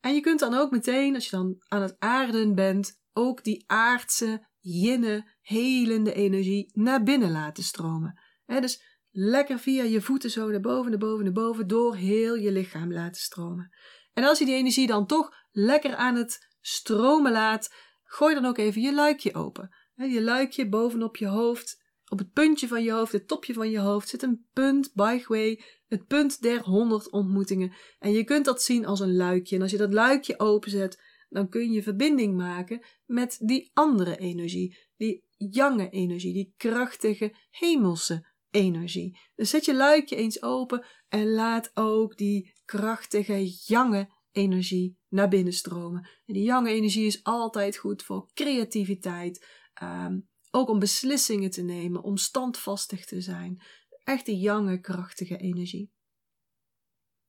En 0.00 0.14
je 0.14 0.20
kunt 0.20 0.40
dan 0.40 0.54
ook 0.54 0.70
meteen, 0.70 1.14
als 1.14 1.24
je 1.24 1.36
dan 1.36 1.56
aan 1.68 1.82
het 1.82 1.96
aarden 1.98 2.54
bent, 2.54 3.00
ook 3.12 3.44
die 3.44 3.64
aardse, 3.66 4.46
jinne, 4.58 5.30
helende 5.40 6.12
energie 6.12 6.70
naar 6.72 7.02
binnen 7.02 7.30
laten 7.30 7.62
stromen. 7.62 8.20
dus 8.46 8.82
lekker 9.10 9.58
via 9.58 9.82
je 9.82 10.00
voeten 10.00 10.30
zo 10.30 10.50
naar 10.50 10.60
boven, 10.60 10.90
naar 10.90 10.98
boven, 10.98 11.24
naar 11.24 11.32
boven, 11.32 11.68
door 11.68 11.94
heel 11.96 12.34
je 12.34 12.52
lichaam 12.52 12.92
laten 12.92 13.22
stromen. 13.22 13.70
En 14.12 14.24
als 14.24 14.38
je 14.38 14.44
die 14.44 14.54
energie 14.54 14.86
dan 14.86 15.06
toch 15.06 15.34
lekker 15.50 15.94
aan 15.94 16.14
het 16.14 16.56
stromen 16.60 17.32
laat, 17.32 17.74
gooi 18.04 18.34
dan 18.34 18.44
ook 18.44 18.58
even 18.58 18.82
je 18.82 18.94
luikje 18.94 19.34
open. 19.34 19.74
je 19.94 20.22
luikje 20.22 20.68
bovenop 20.68 21.16
je 21.16 21.26
hoofd, 21.26 21.81
op 22.12 22.18
het 22.18 22.32
puntje 22.32 22.68
van 22.68 22.82
je 22.82 22.92
hoofd, 22.92 23.12
het 23.12 23.28
topje 23.28 23.52
van 23.52 23.70
je 23.70 23.78
hoofd, 23.78 24.08
zit 24.08 24.22
een 24.22 24.46
punt, 24.52 24.90
byway, 24.94 25.60
het 25.86 26.06
punt 26.06 26.42
der 26.42 26.60
100 26.60 27.10
ontmoetingen. 27.10 27.72
En 27.98 28.12
je 28.12 28.24
kunt 28.24 28.44
dat 28.44 28.62
zien 28.62 28.86
als 28.86 29.00
een 29.00 29.16
luikje. 29.16 29.56
En 29.56 29.62
als 29.62 29.70
je 29.70 29.76
dat 29.76 29.92
luikje 29.92 30.38
openzet, 30.38 31.02
dan 31.28 31.48
kun 31.48 31.72
je 31.72 31.82
verbinding 31.82 32.36
maken 32.36 32.80
met 33.06 33.38
die 33.40 33.70
andere 33.72 34.16
energie, 34.16 34.78
die 34.96 35.24
jonge 35.36 35.88
energie, 35.88 36.32
die 36.32 36.54
krachtige 36.56 37.34
hemelse 37.50 38.26
energie. 38.50 39.18
Dus 39.34 39.50
zet 39.50 39.64
je 39.64 39.74
luikje 39.74 40.16
eens 40.16 40.42
open 40.42 40.86
en 41.08 41.30
laat 41.30 41.70
ook 41.74 42.16
die 42.16 42.52
krachtige 42.64 43.44
jonge 43.66 44.12
energie 44.32 44.98
naar 45.08 45.28
binnen 45.28 45.52
stromen. 45.52 46.08
En 46.26 46.34
die 46.34 46.44
jonge 46.44 46.70
energie 46.70 47.06
is 47.06 47.24
altijd 47.24 47.76
goed 47.76 48.02
voor 48.02 48.30
creativiteit, 48.34 49.46
ehm, 49.74 50.18
ook 50.54 50.68
om 50.68 50.78
beslissingen 50.78 51.50
te 51.50 51.62
nemen, 51.62 52.02
om 52.02 52.16
standvastig 52.16 53.04
te 53.04 53.20
zijn. 53.20 53.62
Echt 54.04 54.26
die 54.26 54.38
jonge, 54.38 54.80
krachtige 54.80 55.36
energie. 55.36 55.92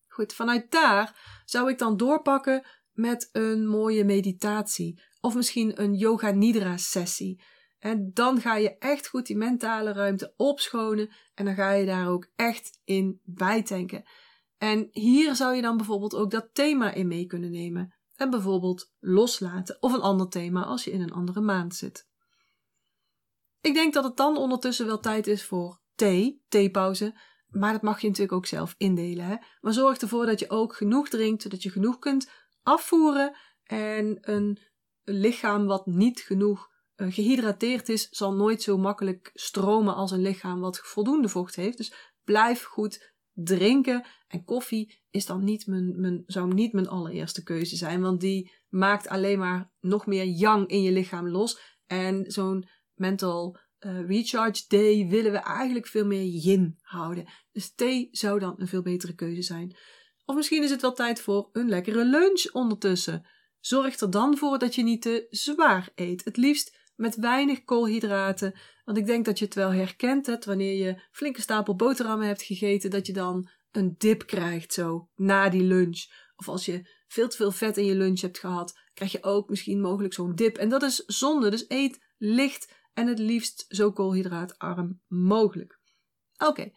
Goed, 0.08 0.34
vanuit 0.34 0.72
daar 0.72 1.42
zou 1.46 1.70
ik 1.70 1.78
dan 1.78 1.98
doorpakken 1.98 2.66
met 2.92 3.30
een 3.32 3.68
mooie 3.68 4.04
meditatie. 4.04 5.02
Of 5.22 5.36
misschien 5.36 5.82
een 5.82 5.94
yoga 5.94 6.32
nidra 6.32 6.78
sessie. 6.78 7.44
En 7.80 8.12
dan 8.14 8.42
ga 8.42 8.56
je 8.56 8.78
echt 8.78 9.08
goed 9.08 9.26
die 9.26 9.38
mentale 9.38 9.92
ruimte 9.92 10.34
opschonen. 10.38 11.14
En 11.34 11.46
dan 11.46 11.56
ga 11.56 11.72
je 11.72 11.86
daar 11.86 12.08
ook 12.08 12.32
echt 12.36 12.80
in 12.84 13.20
bijtanken. 13.24 14.04
En 14.58 14.88
hier 14.92 15.36
zou 15.36 15.56
je 15.56 15.62
dan 15.62 15.78
bijvoorbeeld 15.78 16.16
ook 16.16 16.32
dat 16.32 16.50
thema 16.54 16.94
in 16.94 17.08
mee 17.08 17.26
kunnen 17.26 17.52
nemen. 17.52 17.96
En 18.16 18.30
bijvoorbeeld 18.30 18.94
loslaten 19.00 19.78
of 19.80 19.94
een 19.94 20.02
ander 20.02 20.28
thema 20.28 20.64
als 20.64 20.84
je 20.84 20.92
in 20.92 21.02
een 21.02 21.14
andere 21.14 21.42
maand 21.42 21.76
zit. 21.76 22.12
Ik 23.64 23.74
denk 23.74 23.94
dat 23.94 24.04
het 24.04 24.18
dan 24.18 24.38
ondertussen 24.38 24.86
wel 24.86 25.00
tijd 25.00 25.28
is 25.28 25.46
voor 25.46 25.80
thee, 25.96 26.44
theepauze. 26.48 27.20
Maar 27.48 27.72
dat 27.72 27.82
mag 27.82 28.02
je 28.02 28.08
natuurlijk 28.08 28.34
ook 28.34 28.46
zelf 28.46 28.76
indelen. 28.78 29.26
Hè? 29.26 29.36
Maar 29.62 29.74
zorg 29.74 29.98
ervoor 29.98 30.26
dat 30.26 30.40
je 30.40 30.50
ook 30.50 30.76
genoeg 30.76 31.10
drinkt, 31.10 31.42
zodat 31.42 31.64
je 31.64 31.70
genoeg 31.70 32.00
kunt 32.00 32.30
afvoeren. 32.64 33.36
En 33.64 34.18
een 34.22 34.60
lichaam 35.04 35.66
wat 35.66 35.86
niet 35.86 36.20
genoeg 36.20 36.70
uh, 36.96 37.14
gehydrateerd 37.14 37.90
is, 37.90 38.10
zal 38.10 38.34
nooit 38.34 38.62
zo 38.62 38.78
makkelijk 38.78 39.32
stromen 39.34 39.96
als 39.96 40.12
een 40.12 40.22
lichaam 40.22 40.60
wat 40.60 40.80
voldoende 40.80 41.30
vocht 41.30 41.56
heeft. 41.56 41.78
Dus 41.78 41.94
blijf 42.24 42.64
goed 42.64 43.14
drinken. 43.34 44.06
En 44.28 44.44
koffie 44.44 45.02
is 45.10 45.26
dan 45.26 45.44
niet 45.44 45.68
mijn, 45.68 46.00
mijn, 46.00 46.24
zou 46.26 46.54
niet 46.54 46.74
mijn 46.74 46.88
allereerste 46.88 47.44
keuze 47.44 47.76
zijn, 47.76 48.02
want 48.02 48.22
die 48.22 48.52
maakt 48.70 49.08
alleen 49.08 49.40
maar 49.40 49.72
nog 49.80 50.06
meer 50.06 50.26
yang 50.26 50.68
in 50.68 50.82
je 50.82 50.92
lichaam 50.92 51.30
los. 51.30 51.60
En 51.86 52.32
zo'n 52.32 52.70
mental 53.04 53.58
uh, 53.80 54.08
recharge 54.08 54.64
day 54.68 55.08
willen 55.08 55.32
we 55.32 55.38
eigenlijk 55.38 55.88
veel 55.88 56.06
meer 56.06 56.24
yin 56.24 56.78
houden. 56.82 57.26
Dus 57.52 57.74
thee 57.76 58.08
zou 58.12 58.40
dan 58.40 58.54
een 58.58 58.68
veel 58.68 58.82
betere 58.82 59.16
keuze 59.16 59.42
zijn. 59.42 59.76
Of 60.26 60.36
misschien 60.36 60.64
is 60.64 60.70
het 60.70 60.82
wel 60.82 60.94
tijd 60.94 61.22
voor 61.22 61.50
een 61.52 61.70
lekkere 61.70 62.06
lunch 62.06 62.52
ondertussen. 62.52 63.26
Zorg 63.60 64.00
er 64.00 64.10
dan 64.10 64.38
voor 64.38 64.60
dat 64.60 64.76
je 64.76 64.84
niet 64.84 65.02
te 65.02 65.28
zwaar 65.30 65.90
eet. 65.96 66.24
Het 66.24 66.38
liefst 66.38 66.78
met 66.96 67.16
weinig 67.16 67.64
koolhydraten. 67.64 68.54
Want 68.86 68.98
ik 68.98 69.06
denk 69.06 69.26
dat 69.26 69.40
je 69.40 69.46
het 69.46 69.56
wel 69.56 69.72
herkent 69.72 70.26
hebt 70.26 70.46
wanneer 70.46 70.86
je 70.86 71.02
flinke 71.12 71.42
stapel 71.42 71.76
boterhammen 71.76 72.28
hebt 72.28 72.42
gegeten, 72.42 72.90
dat 72.90 73.08
je 73.08 73.14
dan 73.14 73.50
een 73.72 73.96
dip 73.98 74.26
krijgt 74.26 74.74
zo 74.74 75.10
na 75.16 75.50
die 75.50 75.64
lunch. 75.64 76.06
Of 76.36 76.48
als 76.48 76.66
je 76.66 76.90
veel 77.08 77.28
te 77.28 77.38
veel 77.38 77.52
vet 77.52 77.78
in 77.78 77.86
je 77.86 77.96
lunch 77.96 78.22
hebt 78.22 78.40
gehad, 78.40 78.80
krijg 78.94 79.12
je 79.12 79.24
ook 79.24 79.50
misschien 79.50 79.82
mogelijk 79.82 80.14
zo'n 80.14 80.36
dip. 80.36 80.58
En 80.58 80.70
dat 80.70 80.84
is 80.84 80.96
zonde. 80.96 81.50
Dus 81.50 81.66
eet 81.68 82.00
licht 82.18 82.72
en 82.94 83.08
het 83.08 83.20
liefst 83.20 83.66
zo 83.68 83.92
koolhydraatarm 83.92 85.02
mogelijk. 85.08 85.80
Oké, 86.38 86.72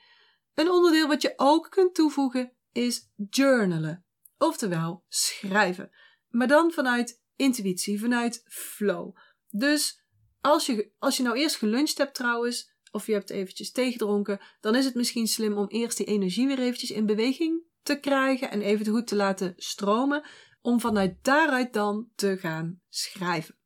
een 0.54 0.70
onderdeel 0.70 1.08
wat 1.08 1.22
je 1.22 1.32
ook 1.36 1.70
kunt 1.70 1.94
toevoegen 1.94 2.52
is 2.72 3.10
journalen. 3.30 4.04
Oftewel 4.38 5.04
schrijven. 5.08 5.90
Maar 6.28 6.48
dan 6.48 6.72
vanuit 6.72 7.22
intuïtie, 7.36 8.00
vanuit 8.00 8.42
flow. 8.44 9.16
Dus 9.48 10.04
als 10.40 10.66
je, 10.66 10.92
als 10.98 11.16
je 11.16 11.22
nou 11.22 11.36
eerst 11.36 11.56
geluncht 11.56 11.98
hebt 11.98 12.14
trouwens, 12.14 12.74
of 12.90 13.06
je 13.06 13.12
hebt 13.12 13.30
eventjes 13.30 13.72
thee 13.72 13.92
gedronken, 13.92 14.40
dan 14.60 14.74
is 14.74 14.84
het 14.84 14.94
misschien 14.94 15.26
slim 15.26 15.52
om 15.52 15.68
eerst 15.68 15.96
die 15.96 16.06
energie 16.06 16.46
weer 16.46 16.58
eventjes 16.58 16.90
in 16.90 17.06
beweging 17.06 17.62
te 17.82 18.00
krijgen 18.00 18.50
en 18.50 18.60
even 18.60 18.86
goed 18.86 19.06
te 19.06 19.16
laten 19.16 19.52
stromen, 19.56 20.24
om 20.60 20.80
vanuit 20.80 21.24
daaruit 21.24 21.72
dan 21.72 22.10
te 22.14 22.36
gaan 22.36 22.80
schrijven. 22.88 23.58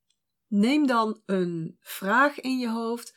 Neem 0.50 0.86
dan 0.86 1.22
een 1.26 1.76
vraag 1.80 2.40
in 2.40 2.58
je 2.58 2.68
hoofd, 2.68 3.16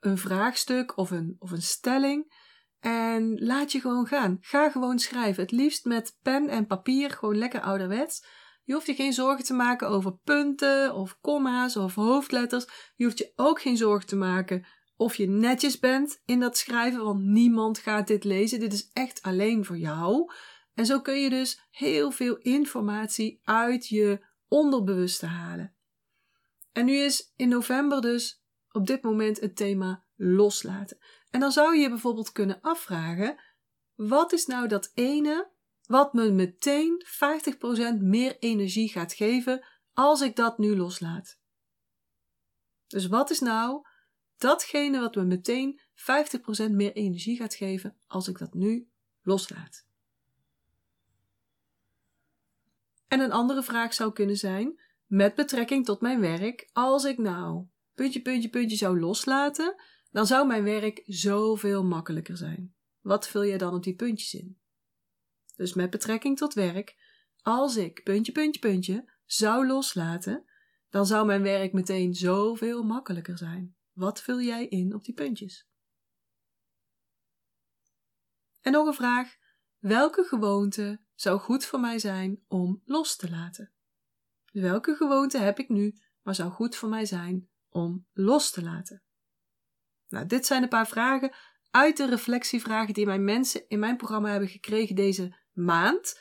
een 0.00 0.18
vraagstuk 0.18 0.96
of 0.96 1.10
een, 1.10 1.36
of 1.38 1.50
een 1.50 1.62
stelling. 1.62 2.32
En 2.80 3.44
laat 3.44 3.72
je 3.72 3.80
gewoon 3.80 4.06
gaan. 4.06 4.38
Ga 4.40 4.70
gewoon 4.70 4.98
schrijven. 4.98 5.42
Het 5.42 5.52
liefst 5.52 5.84
met 5.84 6.18
pen 6.22 6.48
en 6.48 6.66
papier, 6.66 7.10
gewoon 7.10 7.38
lekker 7.38 7.60
ouderwets. 7.60 8.26
Je 8.64 8.72
hoeft 8.72 8.86
je 8.86 8.94
geen 8.94 9.12
zorgen 9.12 9.44
te 9.44 9.54
maken 9.54 9.88
over 9.88 10.18
punten 10.18 10.94
of 10.94 11.18
komma's 11.20 11.76
of 11.76 11.94
hoofdletters. 11.94 12.92
Je 12.96 13.04
hoeft 13.04 13.18
je 13.18 13.32
ook 13.36 13.60
geen 13.60 13.76
zorgen 13.76 14.06
te 14.06 14.16
maken 14.16 14.66
of 14.96 15.14
je 15.14 15.28
netjes 15.28 15.78
bent 15.78 16.22
in 16.24 16.40
dat 16.40 16.56
schrijven, 16.56 17.04
want 17.04 17.20
niemand 17.20 17.78
gaat 17.78 18.06
dit 18.06 18.24
lezen. 18.24 18.60
Dit 18.60 18.72
is 18.72 18.90
echt 18.92 19.22
alleen 19.22 19.64
voor 19.64 19.78
jou. 19.78 20.32
En 20.74 20.86
zo 20.86 21.00
kun 21.00 21.20
je 21.20 21.30
dus 21.30 21.68
heel 21.70 22.10
veel 22.10 22.36
informatie 22.36 23.40
uit 23.42 23.88
je 23.88 24.26
onderbewuste 24.48 25.26
halen. 25.26 25.73
En 26.74 26.84
nu 26.84 26.96
is 26.96 27.32
in 27.36 27.48
november 27.48 28.00
dus 28.00 28.42
op 28.70 28.86
dit 28.86 29.02
moment 29.02 29.40
het 29.40 29.56
thema 29.56 30.04
loslaten. 30.16 30.98
En 31.30 31.40
dan 31.40 31.52
zou 31.52 31.74
je 31.74 31.82
je 31.82 31.88
bijvoorbeeld 31.88 32.32
kunnen 32.32 32.60
afvragen: 32.60 33.36
wat 33.94 34.32
is 34.32 34.46
nou 34.46 34.68
dat 34.68 34.90
ene 34.94 35.50
wat 35.86 36.12
me 36.12 36.30
meteen 36.30 37.06
50% 37.98 38.00
meer 38.00 38.38
energie 38.38 38.88
gaat 38.88 39.12
geven 39.12 39.66
als 39.92 40.20
ik 40.20 40.36
dat 40.36 40.58
nu 40.58 40.76
loslaat? 40.76 41.38
Dus 42.86 43.06
wat 43.06 43.30
is 43.30 43.40
nou 43.40 43.86
datgene 44.36 45.00
wat 45.00 45.14
me 45.14 45.24
meteen 45.24 45.80
50% 46.70 46.70
meer 46.70 46.92
energie 46.92 47.36
gaat 47.36 47.54
geven 47.54 47.96
als 48.06 48.28
ik 48.28 48.38
dat 48.38 48.54
nu 48.54 48.88
loslaat? 49.22 49.86
En 53.08 53.20
een 53.20 53.32
andere 53.32 53.62
vraag 53.62 53.94
zou 53.94 54.12
kunnen 54.12 54.36
zijn: 54.36 54.80
met 55.06 55.34
betrekking 55.34 55.84
tot 55.84 56.00
mijn 56.00 56.20
werk, 56.20 56.70
als 56.72 57.04
ik 57.04 57.18
nou 57.18 57.66
puntje, 57.94 58.22
puntje, 58.22 58.48
puntje 58.48 58.76
zou 58.76 59.00
loslaten, 59.00 59.82
dan 60.10 60.26
zou 60.26 60.46
mijn 60.46 60.64
werk 60.64 61.02
zoveel 61.06 61.84
makkelijker 61.84 62.36
zijn. 62.36 62.74
Wat 63.00 63.28
vul 63.28 63.42
je 63.42 63.58
dan 63.58 63.74
op 63.74 63.82
die 63.82 63.94
puntjes 63.94 64.34
in? 64.34 64.58
Dus 65.56 65.74
met 65.74 65.90
betrekking 65.90 66.36
tot 66.36 66.54
werk, 66.54 66.96
als 67.42 67.76
ik 67.76 68.02
puntje, 68.02 68.32
puntje, 68.32 68.60
puntje 68.60 69.12
zou 69.24 69.66
loslaten, 69.66 70.44
dan 70.88 71.06
zou 71.06 71.26
mijn 71.26 71.42
werk 71.42 71.72
meteen 71.72 72.14
zoveel 72.14 72.82
makkelijker 72.82 73.38
zijn. 73.38 73.76
Wat 73.92 74.22
vul 74.22 74.40
jij 74.40 74.66
in 74.66 74.94
op 74.94 75.04
die 75.04 75.14
puntjes? 75.14 75.68
En 78.60 78.72
nog 78.72 78.86
een 78.86 78.94
vraag: 78.94 79.36
welke 79.78 80.24
gewoonte 80.24 81.04
zou 81.14 81.40
goed 81.40 81.64
voor 81.64 81.80
mij 81.80 81.98
zijn 81.98 82.44
om 82.46 82.82
los 82.84 83.16
te 83.16 83.30
laten? 83.30 83.73
Welke 84.60 84.94
gewoonte 84.94 85.38
heb 85.38 85.58
ik 85.58 85.68
nu, 85.68 85.94
maar 86.22 86.34
zou 86.34 86.50
goed 86.50 86.76
voor 86.76 86.88
mij 86.88 87.04
zijn 87.04 87.48
om 87.68 88.06
los 88.12 88.50
te 88.50 88.62
laten? 88.62 89.02
Nou, 90.08 90.26
dit 90.26 90.46
zijn 90.46 90.62
een 90.62 90.68
paar 90.68 90.86
vragen 90.86 91.34
uit 91.70 91.96
de 91.96 92.06
reflectievragen 92.06 92.94
die 92.94 93.06
mijn 93.06 93.24
mensen 93.24 93.68
in 93.68 93.78
mijn 93.78 93.96
programma 93.96 94.30
hebben 94.30 94.48
gekregen 94.48 94.94
deze 94.94 95.36
maand. 95.52 96.20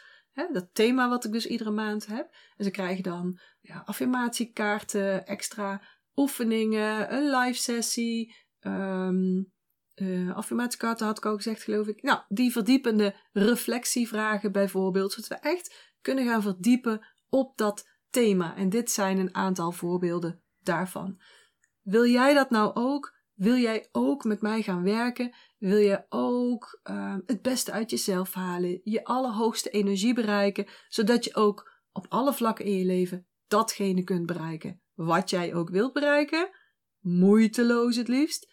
Dat 0.51 0.69
thema 0.73 1.09
wat 1.09 1.25
ik 1.25 1.31
dus 1.31 1.45
iedere 1.45 1.71
maand 1.71 2.05
heb. 2.05 2.35
En 2.55 2.63
ze 2.63 2.71
krijgen 2.71 3.03
dan 3.03 3.39
ja, 3.61 3.81
affirmatiekaarten, 3.85 5.25
extra 5.25 5.81
oefeningen, 6.15 7.13
een 7.13 7.35
live 7.35 7.59
sessie. 7.59 8.35
Um, 8.59 9.51
uh, 9.95 10.35
affirmatiekaarten 10.35 11.05
had 11.05 11.17
ik 11.17 11.25
al 11.25 11.35
gezegd, 11.35 11.63
geloof 11.63 11.87
ik. 11.87 12.01
Nou, 12.01 12.21
die 12.27 12.51
verdiepende 12.51 13.15
reflectievragen 13.31 14.51
bijvoorbeeld. 14.51 15.11
Zodat 15.11 15.29
we 15.29 15.49
echt 15.49 15.93
kunnen 16.01 16.25
gaan 16.25 16.41
verdiepen 16.41 17.07
op 17.29 17.57
dat 17.57 17.91
thema. 18.13 18.55
En 18.55 18.69
dit 18.69 18.91
zijn 18.91 19.17
een 19.17 19.35
aantal 19.35 19.71
voorbeelden 19.71 20.41
daarvan. 20.59 21.21
Wil 21.81 22.05
jij 22.05 22.33
dat 22.33 22.49
nou 22.49 22.71
ook? 22.73 23.21
Wil 23.33 23.55
jij 23.55 23.87
ook 23.91 24.23
met 24.23 24.41
mij 24.41 24.61
gaan 24.61 24.83
werken? 24.83 25.35
Wil 25.57 25.77
je 25.77 26.05
ook 26.09 26.79
uh, 26.89 27.15
het 27.25 27.41
beste 27.41 27.71
uit 27.71 27.89
jezelf 27.89 28.33
halen? 28.33 28.81
Je 28.83 29.03
allerhoogste 29.03 29.69
energie 29.69 30.13
bereiken, 30.13 30.67
zodat 30.87 31.23
je 31.23 31.35
ook 31.35 31.71
op 31.91 32.05
alle 32.09 32.33
vlakken 32.33 32.65
in 32.65 32.77
je 32.77 32.85
leven 32.85 33.27
datgene 33.47 34.03
kunt 34.03 34.25
bereiken 34.25 34.83
wat 34.93 35.29
jij 35.29 35.53
ook 35.53 35.69
wilt 35.69 35.93
bereiken? 35.93 36.49
Moeiteloos 36.99 37.95
het 37.95 38.07
liefst. 38.07 38.51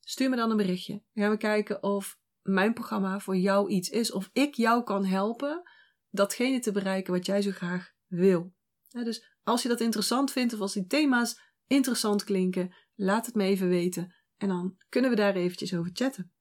Stuur 0.00 0.30
me 0.30 0.36
dan 0.36 0.50
een 0.50 0.56
berichtje. 0.56 0.92
Dan 0.92 1.24
gaan 1.24 1.30
we 1.30 1.36
kijken 1.36 1.82
of 1.82 2.18
mijn 2.42 2.74
programma 2.74 3.20
voor 3.20 3.36
jou 3.36 3.70
iets 3.70 3.88
is. 3.88 4.12
Of 4.12 4.30
ik 4.32 4.54
jou 4.54 4.82
kan 4.82 5.04
helpen 5.04 5.62
datgene 6.10 6.58
te 6.58 6.72
bereiken 6.72 7.12
wat 7.12 7.26
jij 7.26 7.42
zo 7.42 7.50
graag 7.50 7.92
wil. 8.06 8.56
Dus 8.88 9.24
als 9.42 9.62
je 9.62 9.68
dat 9.68 9.80
interessant 9.80 10.32
vindt 10.32 10.54
of 10.54 10.60
als 10.60 10.72
die 10.72 10.86
thema's 10.86 11.40
interessant 11.66 12.24
klinken, 12.24 12.74
laat 12.94 13.26
het 13.26 13.34
me 13.34 13.44
even 13.44 13.68
weten. 13.68 14.14
En 14.36 14.48
dan 14.48 14.76
kunnen 14.88 15.10
we 15.10 15.16
daar 15.16 15.34
eventjes 15.34 15.74
over 15.74 15.90
chatten. 15.92 16.32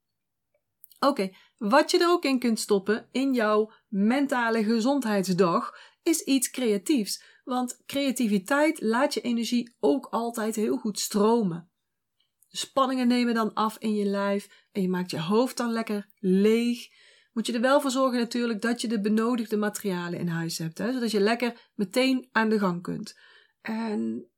Oké, 1.00 1.30
wat 1.58 1.92
je 1.92 2.00
er 2.00 2.10
ook 2.10 2.24
in 2.24 2.40
kunt 2.40 2.60
stoppen 2.60 3.08
in 3.12 3.34
jouw 3.34 3.72
mentale 3.88 4.64
gezondheidsdag 4.64 5.78
is 6.04 6.22
iets 6.22 6.50
creatiefs. 6.50 7.24
Want 7.44 7.82
creativiteit 7.86 8.82
laat 8.82 9.14
je 9.14 9.22
energie 9.22 9.76
ook 9.80 10.06
altijd 10.06 10.56
heel 10.56 10.78
goed 10.78 11.00
stromen. 11.00 11.70
Spanningen 12.48 13.08
nemen 13.08 13.34
dan 13.34 13.54
af 13.54 13.78
in 13.78 13.96
je 13.96 14.06
lijf 14.06 14.66
en 14.72 14.82
je 14.82 14.90
maakt 14.90 15.12
je 15.12 15.20
hoofd 15.20 15.58
dan 15.58 15.72
lekker 15.72 16.10
leeg. 16.20 16.88
Moet 17.38 17.46
je 17.46 17.54
er 17.54 17.62
wel 17.62 17.82
voor 17.82 17.92
zorgen 17.92 18.20
natuurlijk 18.20 18.62
dat 18.62 18.82
je 18.82 18.88
de 18.88 19.02
benodigde 19.02 19.58
materialen 19.58 20.20
in 20.20 20.28
huis 20.28 20.58
hebt, 20.58 20.78
hè, 20.78 20.94
zodat 20.94 21.12
je 21.12 21.20
lekker 21.20 21.72
meteen 21.76 22.30
aan 22.32 22.50
de 22.50 22.60
gang 22.60 22.82
kunt. 22.82 23.20
En 23.62 24.30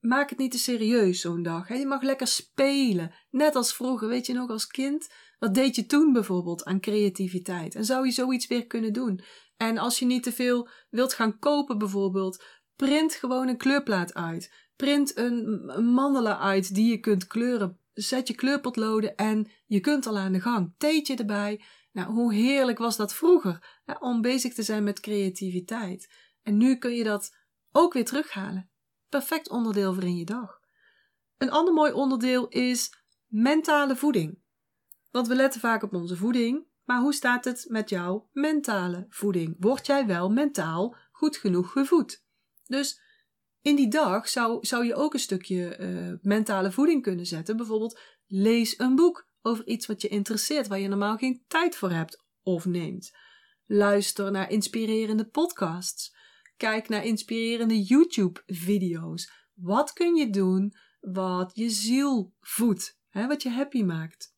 maak 0.00 0.30
het 0.30 0.38
niet 0.38 0.50
te 0.50 0.58
serieus 0.58 1.20
zo'n 1.20 1.42
dag. 1.42 1.68
Hè. 1.68 1.74
Je 1.74 1.86
mag 1.86 2.02
lekker 2.02 2.26
spelen, 2.26 3.14
net 3.30 3.56
als 3.56 3.74
vroeger, 3.74 4.08
weet 4.08 4.26
je 4.26 4.32
nog, 4.32 4.50
als 4.50 4.66
kind. 4.66 5.08
Wat 5.38 5.54
deed 5.54 5.76
je 5.76 5.86
toen 5.86 6.12
bijvoorbeeld 6.12 6.64
aan 6.64 6.80
creativiteit? 6.80 7.74
En 7.74 7.84
zou 7.84 8.04
je 8.04 8.12
zoiets 8.12 8.46
weer 8.46 8.66
kunnen 8.66 8.92
doen? 8.92 9.20
En 9.56 9.78
als 9.78 9.98
je 9.98 10.06
niet 10.06 10.22
te 10.22 10.32
veel 10.32 10.68
wilt 10.90 11.14
gaan 11.14 11.38
kopen 11.38 11.78
bijvoorbeeld, 11.78 12.44
print 12.76 13.14
gewoon 13.14 13.48
een 13.48 13.56
kleurplaat 13.56 14.14
uit. 14.14 14.52
Print 14.76 15.16
een, 15.16 15.64
mandala 15.94 16.38
uit 16.38 16.74
die 16.74 16.90
je 16.90 16.98
kunt 16.98 17.26
kleuren. 17.26 17.78
Zet 17.92 18.28
je 18.28 18.34
kleurpotloden 18.34 19.16
en 19.16 19.50
je 19.66 19.80
kunt 19.80 20.06
al 20.06 20.18
aan 20.18 20.32
de 20.32 20.40
gang. 20.40 20.74
Theetje 20.76 21.16
erbij. 21.16 21.60
Nou, 21.94 22.12
hoe 22.12 22.34
heerlijk 22.34 22.78
was 22.78 22.96
dat 22.96 23.14
vroeger 23.14 23.80
hè, 23.84 23.94
om 23.98 24.20
bezig 24.20 24.54
te 24.54 24.62
zijn 24.62 24.84
met 24.84 25.00
creativiteit. 25.00 26.12
En 26.42 26.56
nu 26.56 26.76
kun 26.76 26.94
je 26.94 27.04
dat 27.04 27.36
ook 27.72 27.92
weer 27.92 28.04
terughalen. 28.04 28.70
Perfect 29.08 29.48
onderdeel 29.48 29.94
voor 29.94 30.02
in 30.02 30.16
je 30.16 30.24
dag. 30.24 30.60
Een 31.38 31.50
ander 31.50 31.74
mooi 31.74 31.92
onderdeel 31.92 32.48
is 32.48 33.04
mentale 33.26 33.96
voeding. 33.96 34.38
Want 35.10 35.28
we 35.28 35.34
letten 35.34 35.60
vaak 35.60 35.82
op 35.82 35.94
onze 35.94 36.16
voeding, 36.16 36.66
maar 36.84 37.00
hoe 37.00 37.14
staat 37.14 37.44
het 37.44 37.64
met 37.68 37.88
jouw 37.88 38.28
mentale 38.32 39.06
voeding? 39.08 39.56
Word 39.58 39.86
jij 39.86 40.06
wel 40.06 40.30
mentaal 40.30 40.96
goed 41.12 41.36
genoeg 41.36 41.72
gevoed? 41.72 42.24
Dus 42.66 43.00
in 43.60 43.76
die 43.76 43.88
dag 43.88 44.28
zou, 44.28 44.66
zou 44.66 44.84
je 44.84 44.94
ook 44.94 45.12
een 45.12 45.20
stukje 45.20 45.78
uh, 45.78 46.12
mentale 46.22 46.72
voeding 46.72 47.02
kunnen 47.02 47.26
zetten. 47.26 47.56
Bijvoorbeeld 47.56 48.00
lees 48.26 48.78
een 48.78 48.94
boek 48.94 49.26
over 49.44 49.66
iets 49.66 49.86
wat 49.86 50.02
je 50.02 50.08
interesseert, 50.08 50.66
waar 50.66 50.78
je 50.78 50.88
normaal 50.88 51.16
geen 51.16 51.44
tijd 51.46 51.76
voor 51.76 51.90
hebt 51.90 52.24
of 52.42 52.64
neemt. 52.64 53.16
Luister 53.66 54.30
naar 54.30 54.50
inspirerende 54.50 55.26
podcasts. 55.26 56.16
Kijk 56.56 56.88
naar 56.88 57.04
inspirerende 57.04 57.82
YouTube-video's. 57.82 59.30
Wat 59.54 59.92
kun 59.92 60.14
je 60.14 60.30
doen 60.30 60.74
wat 61.00 61.50
je 61.54 61.70
ziel 61.70 62.34
voedt, 62.40 62.98
hè, 63.08 63.26
wat 63.26 63.42
je 63.42 63.50
happy 63.50 63.82
maakt? 63.82 64.34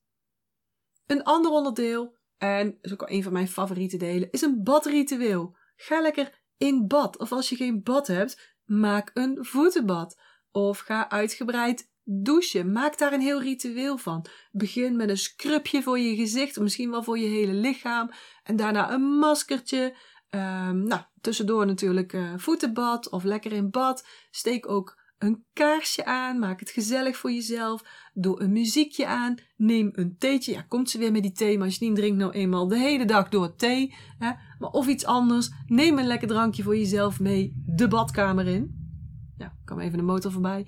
Een 1.07 1.23
ander 1.23 1.51
onderdeel, 1.51 2.17
en 2.39 2.79
is 2.81 2.93
ook 2.93 3.03
al 3.03 3.11
een 3.11 3.23
van 3.23 3.33
mijn 3.33 3.49
favoriete 3.49 3.97
delen, 3.97 4.31
is 4.31 4.41
een 4.41 4.63
badritueel. 4.63 5.57
Ga 5.77 6.01
lekker 6.01 6.43
in 6.57 6.87
bad. 6.87 7.19
Of 7.19 7.33
als 7.33 7.49
je 7.49 7.57
geen 7.57 7.83
bad 7.83 8.07
hebt, 8.07 8.57
maak 8.65 9.11
een 9.15 9.45
voetenbad. 9.45 10.21
Of 10.51 10.79
ga 10.79 11.11
uitgebreid 11.11 11.91
douchen. 12.09 12.73
Maak 12.73 12.99
daar 12.99 13.13
een 13.13 13.21
heel 13.21 13.43
ritueel 13.43 13.99
van. 13.99 14.27
Begin 14.51 14.97
met 14.97 15.09
een 15.09 15.19
scrubje 15.19 15.83
voor 15.83 15.99
je 15.99 16.17
gezicht, 16.17 16.61
misschien 16.61 16.91
wel 16.91 17.03
voor 17.03 17.19
je 17.19 17.27
hele 17.27 17.53
lichaam. 17.53 18.11
En 18.43 18.57
daarna 18.57 18.93
een 18.93 19.19
maskertje. 19.19 19.97
Um, 20.31 20.83
nou, 20.83 21.03
tussendoor 21.21 21.67
natuurlijk 21.67 22.13
uh, 22.13 22.33
voetenbad 22.37 23.11
of 23.11 23.25
lekker 23.25 23.53
in 23.53 23.71
bad. 23.71 24.07
Steek 24.31 24.69
ook 24.69 25.05
een 25.19 25.45
kaarsje 25.53 26.05
aan, 26.05 26.39
maak 26.39 26.61
het 26.61 26.71
gezellig 26.71 27.17
voor 27.17 27.33
jezelf, 27.33 27.85
doe 28.15 28.41
een 28.41 28.53
muziekje 28.53 29.07
aan, 29.07 29.35
neem 29.57 29.91
een 29.93 30.17
theetje. 30.19 30.53
Ja, 30.53 30.63
komt 30.63 30.91
ze 30.91 30.99
weer 30.99 31.13
met 31.13 31.23
die 31.23 31.33
thee, 31.33 31.59
maar 31.59 31.69
je 31.69 31.93
drinkt 31.93 32.19
nou 32.19 32.33
eenmaal 32.33 32.69
de 32.69 32.79
hele 32.79 33.05
dag 33.05 33.29
door 33.29 33.55
thee. 33.55 33.95
Hè? 34.19 34.31
Maar 34.59 34.71
of 34.71 34.87
iets 34.87 35.05
anders, 35.05 35.51
neem 35.67 35.99
een 35.99 36.07
lekker 36.07 36.29
drankje 36.29 36.63
voor 36.63 36.77
jezelf 36.77 37.21
mee 37.21 37.63
de 37.67 37.89
badkamer 37.89 38.47
in. 38.47 38.85
Ja, 39.39 39.57
kan 39.65 39.81
even 39.81 39.99
de 39.99 40.05
motor 40.05 40.33
voorbij. 40.33 40.67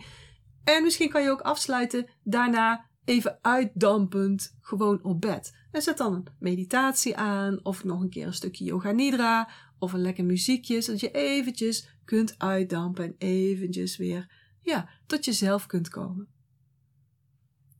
En 0.74 0.82
misschien 0.82 1.08
kan 1.08 1.22
je 1.22 1.30
ook 1.30 1.40
afsluiten, 1.40 2.06
daarna 2.22 2.86
even 3.04 3.38
uitdampend 3.42 4.56
gewoon 4.60 5.02
op 5.02 5.20
bed. 5.20 5.56
En 5.70 5.82
zet 5.82 5.96
dan 5.96 6.14
een 6.14 6.26
meditatie 6.38 7.16
aan, 7.16 7.64
of 7.64 7.84
nog 7.84 8.00
een 8.00 8.10
keer 8.10 8.26
een 8.26 8.34
stukje 8.34 8.64
yoga 8.64 8.90
nidra, 8.90 9.48
of 9.78 9.92
een 9.92 10.00
lekker 10.00 10.24
muziekje, 10.24 10.80
zodat 10.80 11.00
je 11.00 11.10
eventjes 11.10 11.88
kunt 12.04 12.38
uitdampen 12.38 13.04
en 13.04 13.14
eventjes 13.18 13.96
weer 13.96 14.32
ja, 14.62 14.88
tot 15.06 15.24
jezelf 15.24 15.66
kunt 15.66 15.88
komen. 15.88 16.28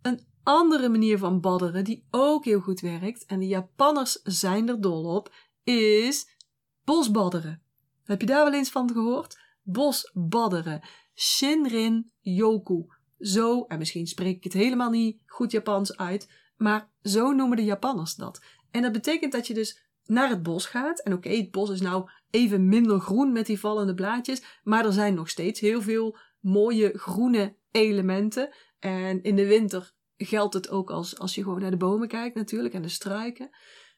Een 0.02 0.26
andere 0.42 0.88
manier 0.88 1.18
van 1.18 1.40
badderen 1.40 1.84
die 1.84 2.06
ook 2.10 2.44
heel 2.44 2.60
goed 2.60 2.80
werkt, 2.80 3.24
en 3.24 3.38
de 3.38 3.46
Japanners 3.46 4.12
zijn 4.22 4.68
er 4.68 4.80
dol 4.80 5.04
op, 5.16 5.34
is 5.64 6.36
bosbadderen. 6.84 7.62
Heb 8.04 8.20
je 8.20 8.26
daar 8.26 8.44
wel 8.44 8.54
eens 8.54 8.70
van 8.70 8.92
gehoord? 8.92 9.38
Bosbadderen. 9.62 10.80
Shinrin 11.18 12.10
yoku. 12.20 12.86
Zo, 13.18 13.64
en 13.64 13.78
misschien 13.78 14.06
spreek 14.06 14.36
ik 14.36 14.44
het 14.44 14.52
helemaal 14.52 14.90
niet 14.90 15.22
goed 15.26 15.50
Japans 15.50 15.96
uit, 15.96 16.30
maar 16.56 16.90
zo 17.02 17.32
noemen 17.32 17.56
de 17.56 17.64
Japanners 17.64 18.14
dat. 18.14 18.42
En 18.70 18.82
dat 18.82 18.92
betekent 18.92 19.32
dat 19.32 19.46
je 19.46 19.54
dus 19.54 19.82
naar 20.04 20.28
het 20.28 20.42
bos 20.42 20.66
gaat. 20.66 21.00
En 21.00 21.12
oké, 21.12 21.28
het 21.28 21.50
bos 21.50 21.70
is 21.70 21.80
nou 21.80 22.10
even 22.30 22.68
minder 22.68 23.00
groen 23.00 23.32
met 23.32 23.46
die 23.46 23.60
vallende 23.60 23.94
blaadjes, 23.94 24.42
maar 24.62 24.84
er 24.84 24.92
zijn 24.92 25.14
nog 25.14 25.28
steeds 25.28 25.60
heel 25.60 25.82
veel 25.82 26.16
mooie 26.40 26.98
groene 26.98 27.56
elementen. 27.70 28.54
En 28.78 29.22
in 29.22 29.36
de 29.36 29.46
winter 29.46 29.92
geldt 30.16 30.54
het 30.54 30.68
ook 30.68 30.90
als, 30.90 31.18
als 31.18 31.34
je 31.34 31.42
gewoon 31.42 31.60
naar 31.60 31.70
de 31.70 31.76
bomen 31.76 32.08
kijkt 32.08 32.34
natuurlijk 32.34 32.74
en 32.74 32.82
de 32.82 32.88
struiken. 32.88 33.50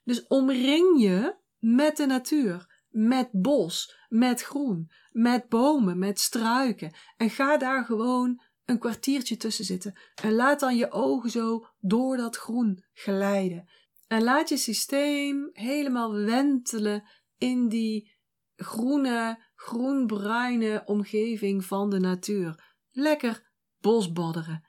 Dus 0.05 0.27
omring 0.27 1.01
je 1.03 1.37
met 1.59 1.97
de 1.97 2.07
natuur, 2.07 2.80
met 2.91 3.29
bos, 3.33 3.97
met 4.09 4.43
groen, 4.43 4.91
met 5.11 5.49
bomen, 5.49 5.99
met 5.99 6.21
struiken. 6.21 6.93
En 7.17 7.31
ga 7.31 7.57
daar 7.57 7.85
gewoon 7.85 8.43
een 8.65 8.79
kwartiertje 8.79 9.37
tussen 9.37 9.65
zitten. 9.65 9.99
En 10.23 10.33
laat 10.33 10.61
dan 10.61 10.77
je 10.77 10.91
ogen 10.91 11.31
zo 11.31 11.67
door 11.81 12.17
dat 12.17 12.37
groen 12.37 12.85
glijden. 12.93 13.69
En 14.07 14.23
laat 14.23 14.49
je 14.49 14.57
systeem 14.57 15.51
helemaal 15.53 16.13
wentelen 16.13 17.05
in 17.39 17.69
die 17.69 18.13
groene, 18.57 19.45
groenbruine 19.55 20.83
omgeving 20.87 21.65
van 21.65 21.91
de 21.91 21.99
natuur. 21.99 22.75
Lekker 22.91 23.51
bosbadderen. 23.81 24.69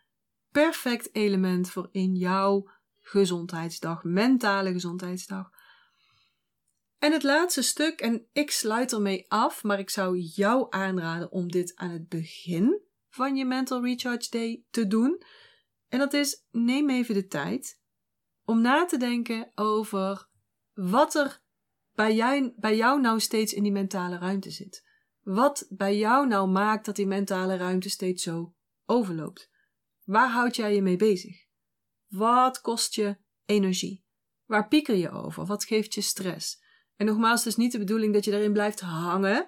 Perfect 0.52 1.16
element 1.16 1.70
voor 1.70 1.90
in 1.92 2.16
jouw 2.16 2.70
gezondheidsdag, 3.00 4.04
mentale 4.04 4.72
gezondheidsdag. 4.72 5.50
En 7.02 7.12
het 7.12 7.24
laatste 7.24 7.62
stuk, 7.62 8.02
en 8.02 8.28
ik 8.32 8.52
sluit 8.52 8.94
ermee 8.94 9.26
af, 9.28 9.64
maar 9.64 9.80
ik 9.80 9.90
zou 9.90 10.18
jou 10.18 10.68
aanraden 10.70 11.32
om 11.32 11.52
dit 11.52 11.76
aan 11.76 11.90
het 11.90 12.08
begin 12.08 12.82
van 13.10 13.36
je 13.36 13.46
Mental 13.46 13.84
Recharge 13.84 14.30
Day 14.30 14.64
te 14.70 14.88
doen. 14.88 15.22
En 15.88 16.00
dat 16.00 16.14
is: 16.14 16.46
neem 16.52 16.90
even 16.90 17.14
de 17.14 17.28
tijd 17.28 17.80
om 18.46 18.62
na 18.62 18.86
te 18.86 18.98
denken 18.98 19.52
over 19.56 20.30
wat 20.74 21.16
er 21.16 21.42
bij 21.94 22.16
jou, 22.16 22.54
bij 22.56 22.76
jou 22.76 23.02
nou 23.02 23.20
steeds 23.20 23.54
in 23.54 23.64
die 23.64 23.72
mentale 23.72 24.18
ruimte 24.18 24.52
zit. 24.52 24.88
Wat 25.22 25.66
bij 25.70 25.98
jou 25.98 26.28
nou 26.28 26.50
maakt 26.50 26.86
dat 26.86 26.96
die 26.96 27.08
mentale 27.08 27.58
ruimte 27.58 27.90
steeds 27.90 28.24
zo 28.24 28.56
overloopt. 28.86 29.50
Waar 30.04 30.30
houd 30.30 30.56
jij 30.56 30.76
je 30.76 30.82
mee 30.82 30.98
bezig? 30.98 31.46
Wat 32.08 32.62
kost 32.62 32.96
je 32.96 33.18
energie? 33.46 34.06
Waar 34.46 34.68
pieker 34.68 34.96
je 34.96 35.10
over? 35.10 35.46
Wat 35.46 35.64
geeft 35.64 35.94
je 35.94 36.02
stress? 36.02 36.61
En 37.02 37.08
nogmaals, 37.08 37.40
het 37.40 37.48
is 37.48 37.56
niet 37.56 37.72
de 37.72 37.78
bedoeling 37.78 38.14
dat 38.14 38.26
je 38.26 38.32
erin 38.32 38.54
blijft 38.54 38.80
hangen, 38.80 39.46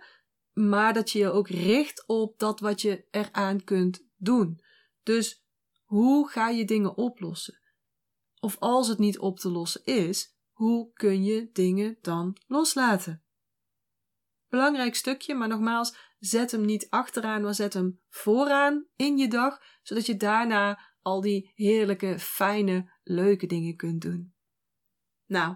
maar 0.53 0.93
dat 0.93 1.11
je 1.11 1.19
je 1.19 1.31
ook 1.31 1.47
richt 1.47 2.07
op 2.07 2.39
dat 2.39 2.59
wat 2.59 2.81
je 2.81 3.07
eraan 3.11 3.63
kunt 3.63 4.07
doen. 4.15 4.61
Dus 5.03 5.45
hoe 5.83 6.29
ga 6.29 6.49
je 6.49 6.65
dingen 6.65 6.97
oplossen? 6.97 7.59
Of 8.39 8.57
als 8.59 8.87
het 8.87 8.97
niet 8.97 9.19
op 9.19 9.39
te 9.39 9.49
lossen 9.49 9.83
is, 9.85 10.37
hoe 10.51 10.93
kun 10.93 11.23
je 11.23 11.49
dingen 11.51 11.97
dan 12.01 12.37
loslaten? 12.47 13.23
Belangrijk 14.47 14.95
stukje, 14.95 15.35
maar 15.35 15.47
nogmaals, 15.47 15.95
zet 16.19 16.51
hem 16.51 16.65
niet 16.65 16.89
achteraan, 16.89 17.41
maar 17.41 17.55
zet 17.55 17.73
hem 17.73 18.01
vooraan 18.09 18.87
in 18.95 19.17
je 19.17 19.27
dag, 19.27 19.59
zodat 19.81 20.05
je 20.05 20.15
daarna 20.15 20.79
al 21.01 21.21
die 21.21 21.51
heerlijke, 21.55 22.19
fijne, 22.19 22.93
leuke 23.03 23.45
dingen 23.45 23.75
kunt 23.75 24.01
doen. 24.01 24.33
Nou, 25.25 25.55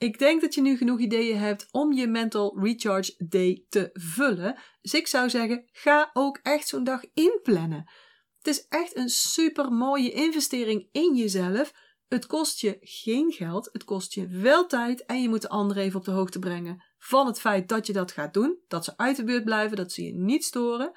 ik 0.00 0.18
denk 0.18 0.40
dat 0.40 0.54
je 0.54 0.60
nu 0.60 0.76
genoeg 0.76 0.98
ideeën 0.98 1.38
hebt 1.38 1.68
om 1.70 1.92
je 1.92 2.06
Mental 2.06 2.58
Recharge 2.60 3.14
Day 3.28 3.64
te 3.68 3.90
vullen. 3.92 4.58
Dus 4.80 4.94
ik 4.94 5.06
zou 5.06 5.30
zeggen, 5.30 5.68
ga 5.72 6.10
ook 6.12 6.38
echt 6.42 6.68
zo'n 6.68 6.84
dag 6.84 7.02
inplannen. 7.14 7.90
Het 8.38 8.46
is 8.46 8.66
echt 8.68 8.96
een 8.96 9.08
super 9.08 9.72
mooie 9.72 10.12
investering 10.12 10.88
in 10.92 11.14
jezelf 11.16 11.72
het 12.10 12.26
kost 12.26 12.60
je 12.60 12.76
geen 12.80 13.32
geld, 13.32 13.68
het 13.72 13.84
kost 13.84 14.14
je 14.14 14.26
wel 14.26 14.66
tijd 14.66 15.04
en 15.04 15.22
je 15.22 15.28
moet 15.28 15.42
de 15.42 15.48
anderen 15.48 15.82
even 15.82 15.98
op 15.98 16.04
de 16.04 16.10
hoogte 16.10 16.38
brengen 16.38 16.84
van 16.98 17.26
het 17.26 17.40
feit 17.40 17.68
dat 17.68 17.86
je 17.86 17.92
dat 17.92 18.12
gaat 18.12 18.34
doen, 18.34 18.58
dat 18.68 18.84
ze 18.84 18.96
uit 18.96 19.16
de 19.16 19.24
buurt 19.24 19.44
blijven, 19.44 19.76
dat 19.76 19.92
ze 19.92 20.04
je 20.04 20.14
niet 20.14 20.44
storen. 20.44 20.92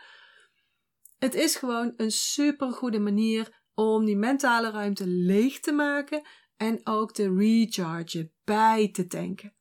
Het 1.18 1.34
is 1.34 1.56
gewoon 1.56 1.94
een 1.98 2.12
super 2.12 2.72
goede 2.72 3.00
manier 3.00 3.62
om 3.74 4.06
die 4.06 4.18
mentale 4.18 4.72
ruimte 4.72 5.08
leeg 5.08 5.60
te 5.60 5.72
maken 5.72 6.22
en 6.64 6.80
ook 6.84 7.14
te 7.14 7.34
rechargen, 7.34 8.32
bij 8.44 8.90
te 8.92 9.08
tanken. 9.08 9.54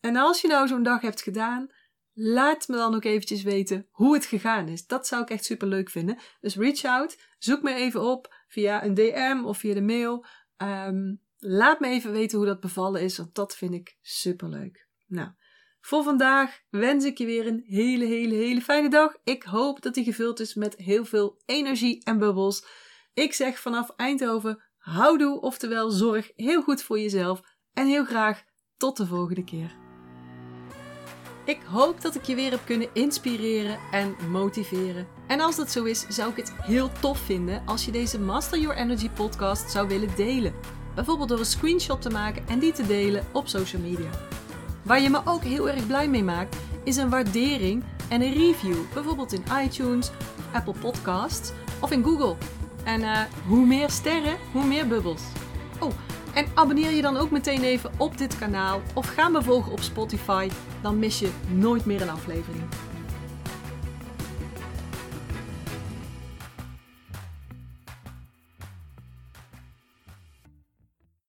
En 0.00 0.16
als 0.16 0.40
je 0.40 0.48
nou 0.48 0.68
zo'n 0.68 0.82
dag 0.82 1.00
hebt 1.00 1.22
gedaan, 1.22 1.70
laat 2.12 2.68
me 2.68 2.76
dan 2.76 2.94
ook 2.94 3.04
eventjes 3.04 3.42
weten 3.42 3.86
hoe 3.90 4.14
het 4.14 4.24
gegaan 4.24 4.68
is. 4.68 4.86
Dat 4.86 5.06
zou 5.06 5.22
ik 5.22 5.30
echt 5.30 5.44
super 5.44 5.68
leuk 5.68 5.90
vinden. 5.90 6.18
Dus 6.40 6.56
reach 6.56 6.84
out, 6.84 7.18
zoek 7.38 7.62
me 7.62 7.74
even 7.74 8.02
op 8.02 8.34
via 8.48 8.84
een 8.84 8.94
DM 8.94 9.42
of 9.44 9.58
via 9.58 9.74
de 9.74 9.80
mail. 9.80 10.26
Ehm, 10.56 11.14
laat 11.38 11.80
me 11.80 11.86
even 11.86 12.12
weten 12.12 12.38
hoe 12.38 12.46
dat 12.46 12.60
bevallen 12.60 13.02
is, 13.02 13.16
want 13.16 13.34
dat 13.34 13.56
vind 13.56 13.74
ik 13.74 13.96
super 14.00 14.48
leuk. 14.48 14.88
Nou, 15.06 15.30
voor 15.80 16.02
vandaag 16.02 16.60
wens 16.70 17.04
ik 17.04 17.18
je 17.18 17.24
weer 17.26 17.46
een 17.46 17.62
hele, 17.66 18.04
hele, 18.04 18.34
hele 18.34 18.60
fijne 18.60 18.88
dag. 18.88 19.16
Ik 19.24 19.42
hoop 19.42 19.82
dat 19.82 19.94
die 19.94 20.04
gevuld 20.04 20.40
is 20.40 20.54
met 20.54 20.76
heel 20.76 21.04
veel 21.04 21.40
energie 21.44 22.04
en 22.04 22.18
bubbels. 22.18 22.64
Ik 23.14 23.32
zeg 23.32 23.60
vanaf 23.60 23.90
Eindhoven, 23.96 24.62
houdoe, 24.90 25.40
oftewel 25.40 25.90
zorg 25.90 26.30
heel 26.36 26.62
goed 26.62 26.82
voor 26.82 27.00
jezelf. 27.00 27.40
En 27.72 27.86
heel 27.86 28.04
graag 28.04 28.42
tot 28.76 28.96
de 28.96 29.06
volgende 29.06 29.44
keer. 29.44 29.76
Ik 31.44 31.60
hoop 31.62 32.00
dat 32.00 32.14
ik 32.14 32.24
je 32.24 32.34
weer 32.34 32.50
heb 32.50 32.60
kunnen 32.64 32.88
inspireren 32.92 33.78
en 33.90 34.14
motiveren. 34.30 35.06
En 35.26 35.40
als 35.40 35.56
dat 35.56 35.70
zo 35.70 35.84
is, 35.84 36.06
zou 36.08 36.30
ik 36.30 36.36
het 36.36 36.52
heel 36.52 36.90
tof 37.00 37.18
vinden 37.18 37.62
als 37.66 37.84
je 37.84 37.92
deze 37.92 38.20
Master 38.20 38.58
Your 38.58 38.76
Energy 38.76 39.10
podcast 39.10 39.70
zou 39.70 39.88
willen 39.88 40.16
delen. 40.16 40.54
Bijvoorbeeld 40.94 41.28
door 41.28 41.38
een 41.38 41.44
screenshot 41.44 42.02
te 42.02 42.10
maken 42.10 42.48
en 42.48 42.58
die 42.58 42.72
te 42.72 42.86
delen 42.86 43.26
op 43.32 43.48
social 43.48 43.82
media. 43.82 44.10
Waar 44.82 45.00
je 45.00 45.10
me 45.10 45.20
ook 45.24 45.42
heel 45.42 45.68
erg 45.68 45.86
blij 45.86 46.08
mee 46.08 46.24
maakt, 46.24 46.56
is 46.84 46.96
een 46.96 47.10
waardering 47.10 47.84
en 48.08 48.22
een 48.22 48.32
review. 48.32 48.76
Bijvoorbeeld 48.94 49.32
in 49.32 49.44
iTunes, 49.64 50.10
Apple 50.52 50.74
Podcasts 50.80 51.52
of 51.80 51.90
in 51.90 52.04
Google. 52.04 52.36
En 52.84 53.00
uh, 53.00 53.18
hoe 53.46 53.66
meer 53.66 53.90
sterren, 53.90 54.36
hoe 54.52 54.64
meer 54.64 54.86
bubbels. 54.86 55.22
Oh, 55.78 55.92
en 56.34 56.46
abonneer 56.54 56.90
je 56.90 57.02
dan 57.02 57.16
ook 57.16 57.30
meteen 57.30 57.62
even 57.62 57.90
op 57.96 58.18
dit 58.18 58.38
kanaal 58.38 58.80
of 58.94 59.06
ga 59.06 59.28
me 59.28 59.42
volgen 59.42 59.72
op 59.72 59.80
Spotify, 59.80 60.48
dan 60.82 60.98
mis 60.98 61.18
je 61.18 61.30
nooit 61.48 61.84
meer 61.84 62.02
een 62.02 62.10
aflevering. 62.10 62.64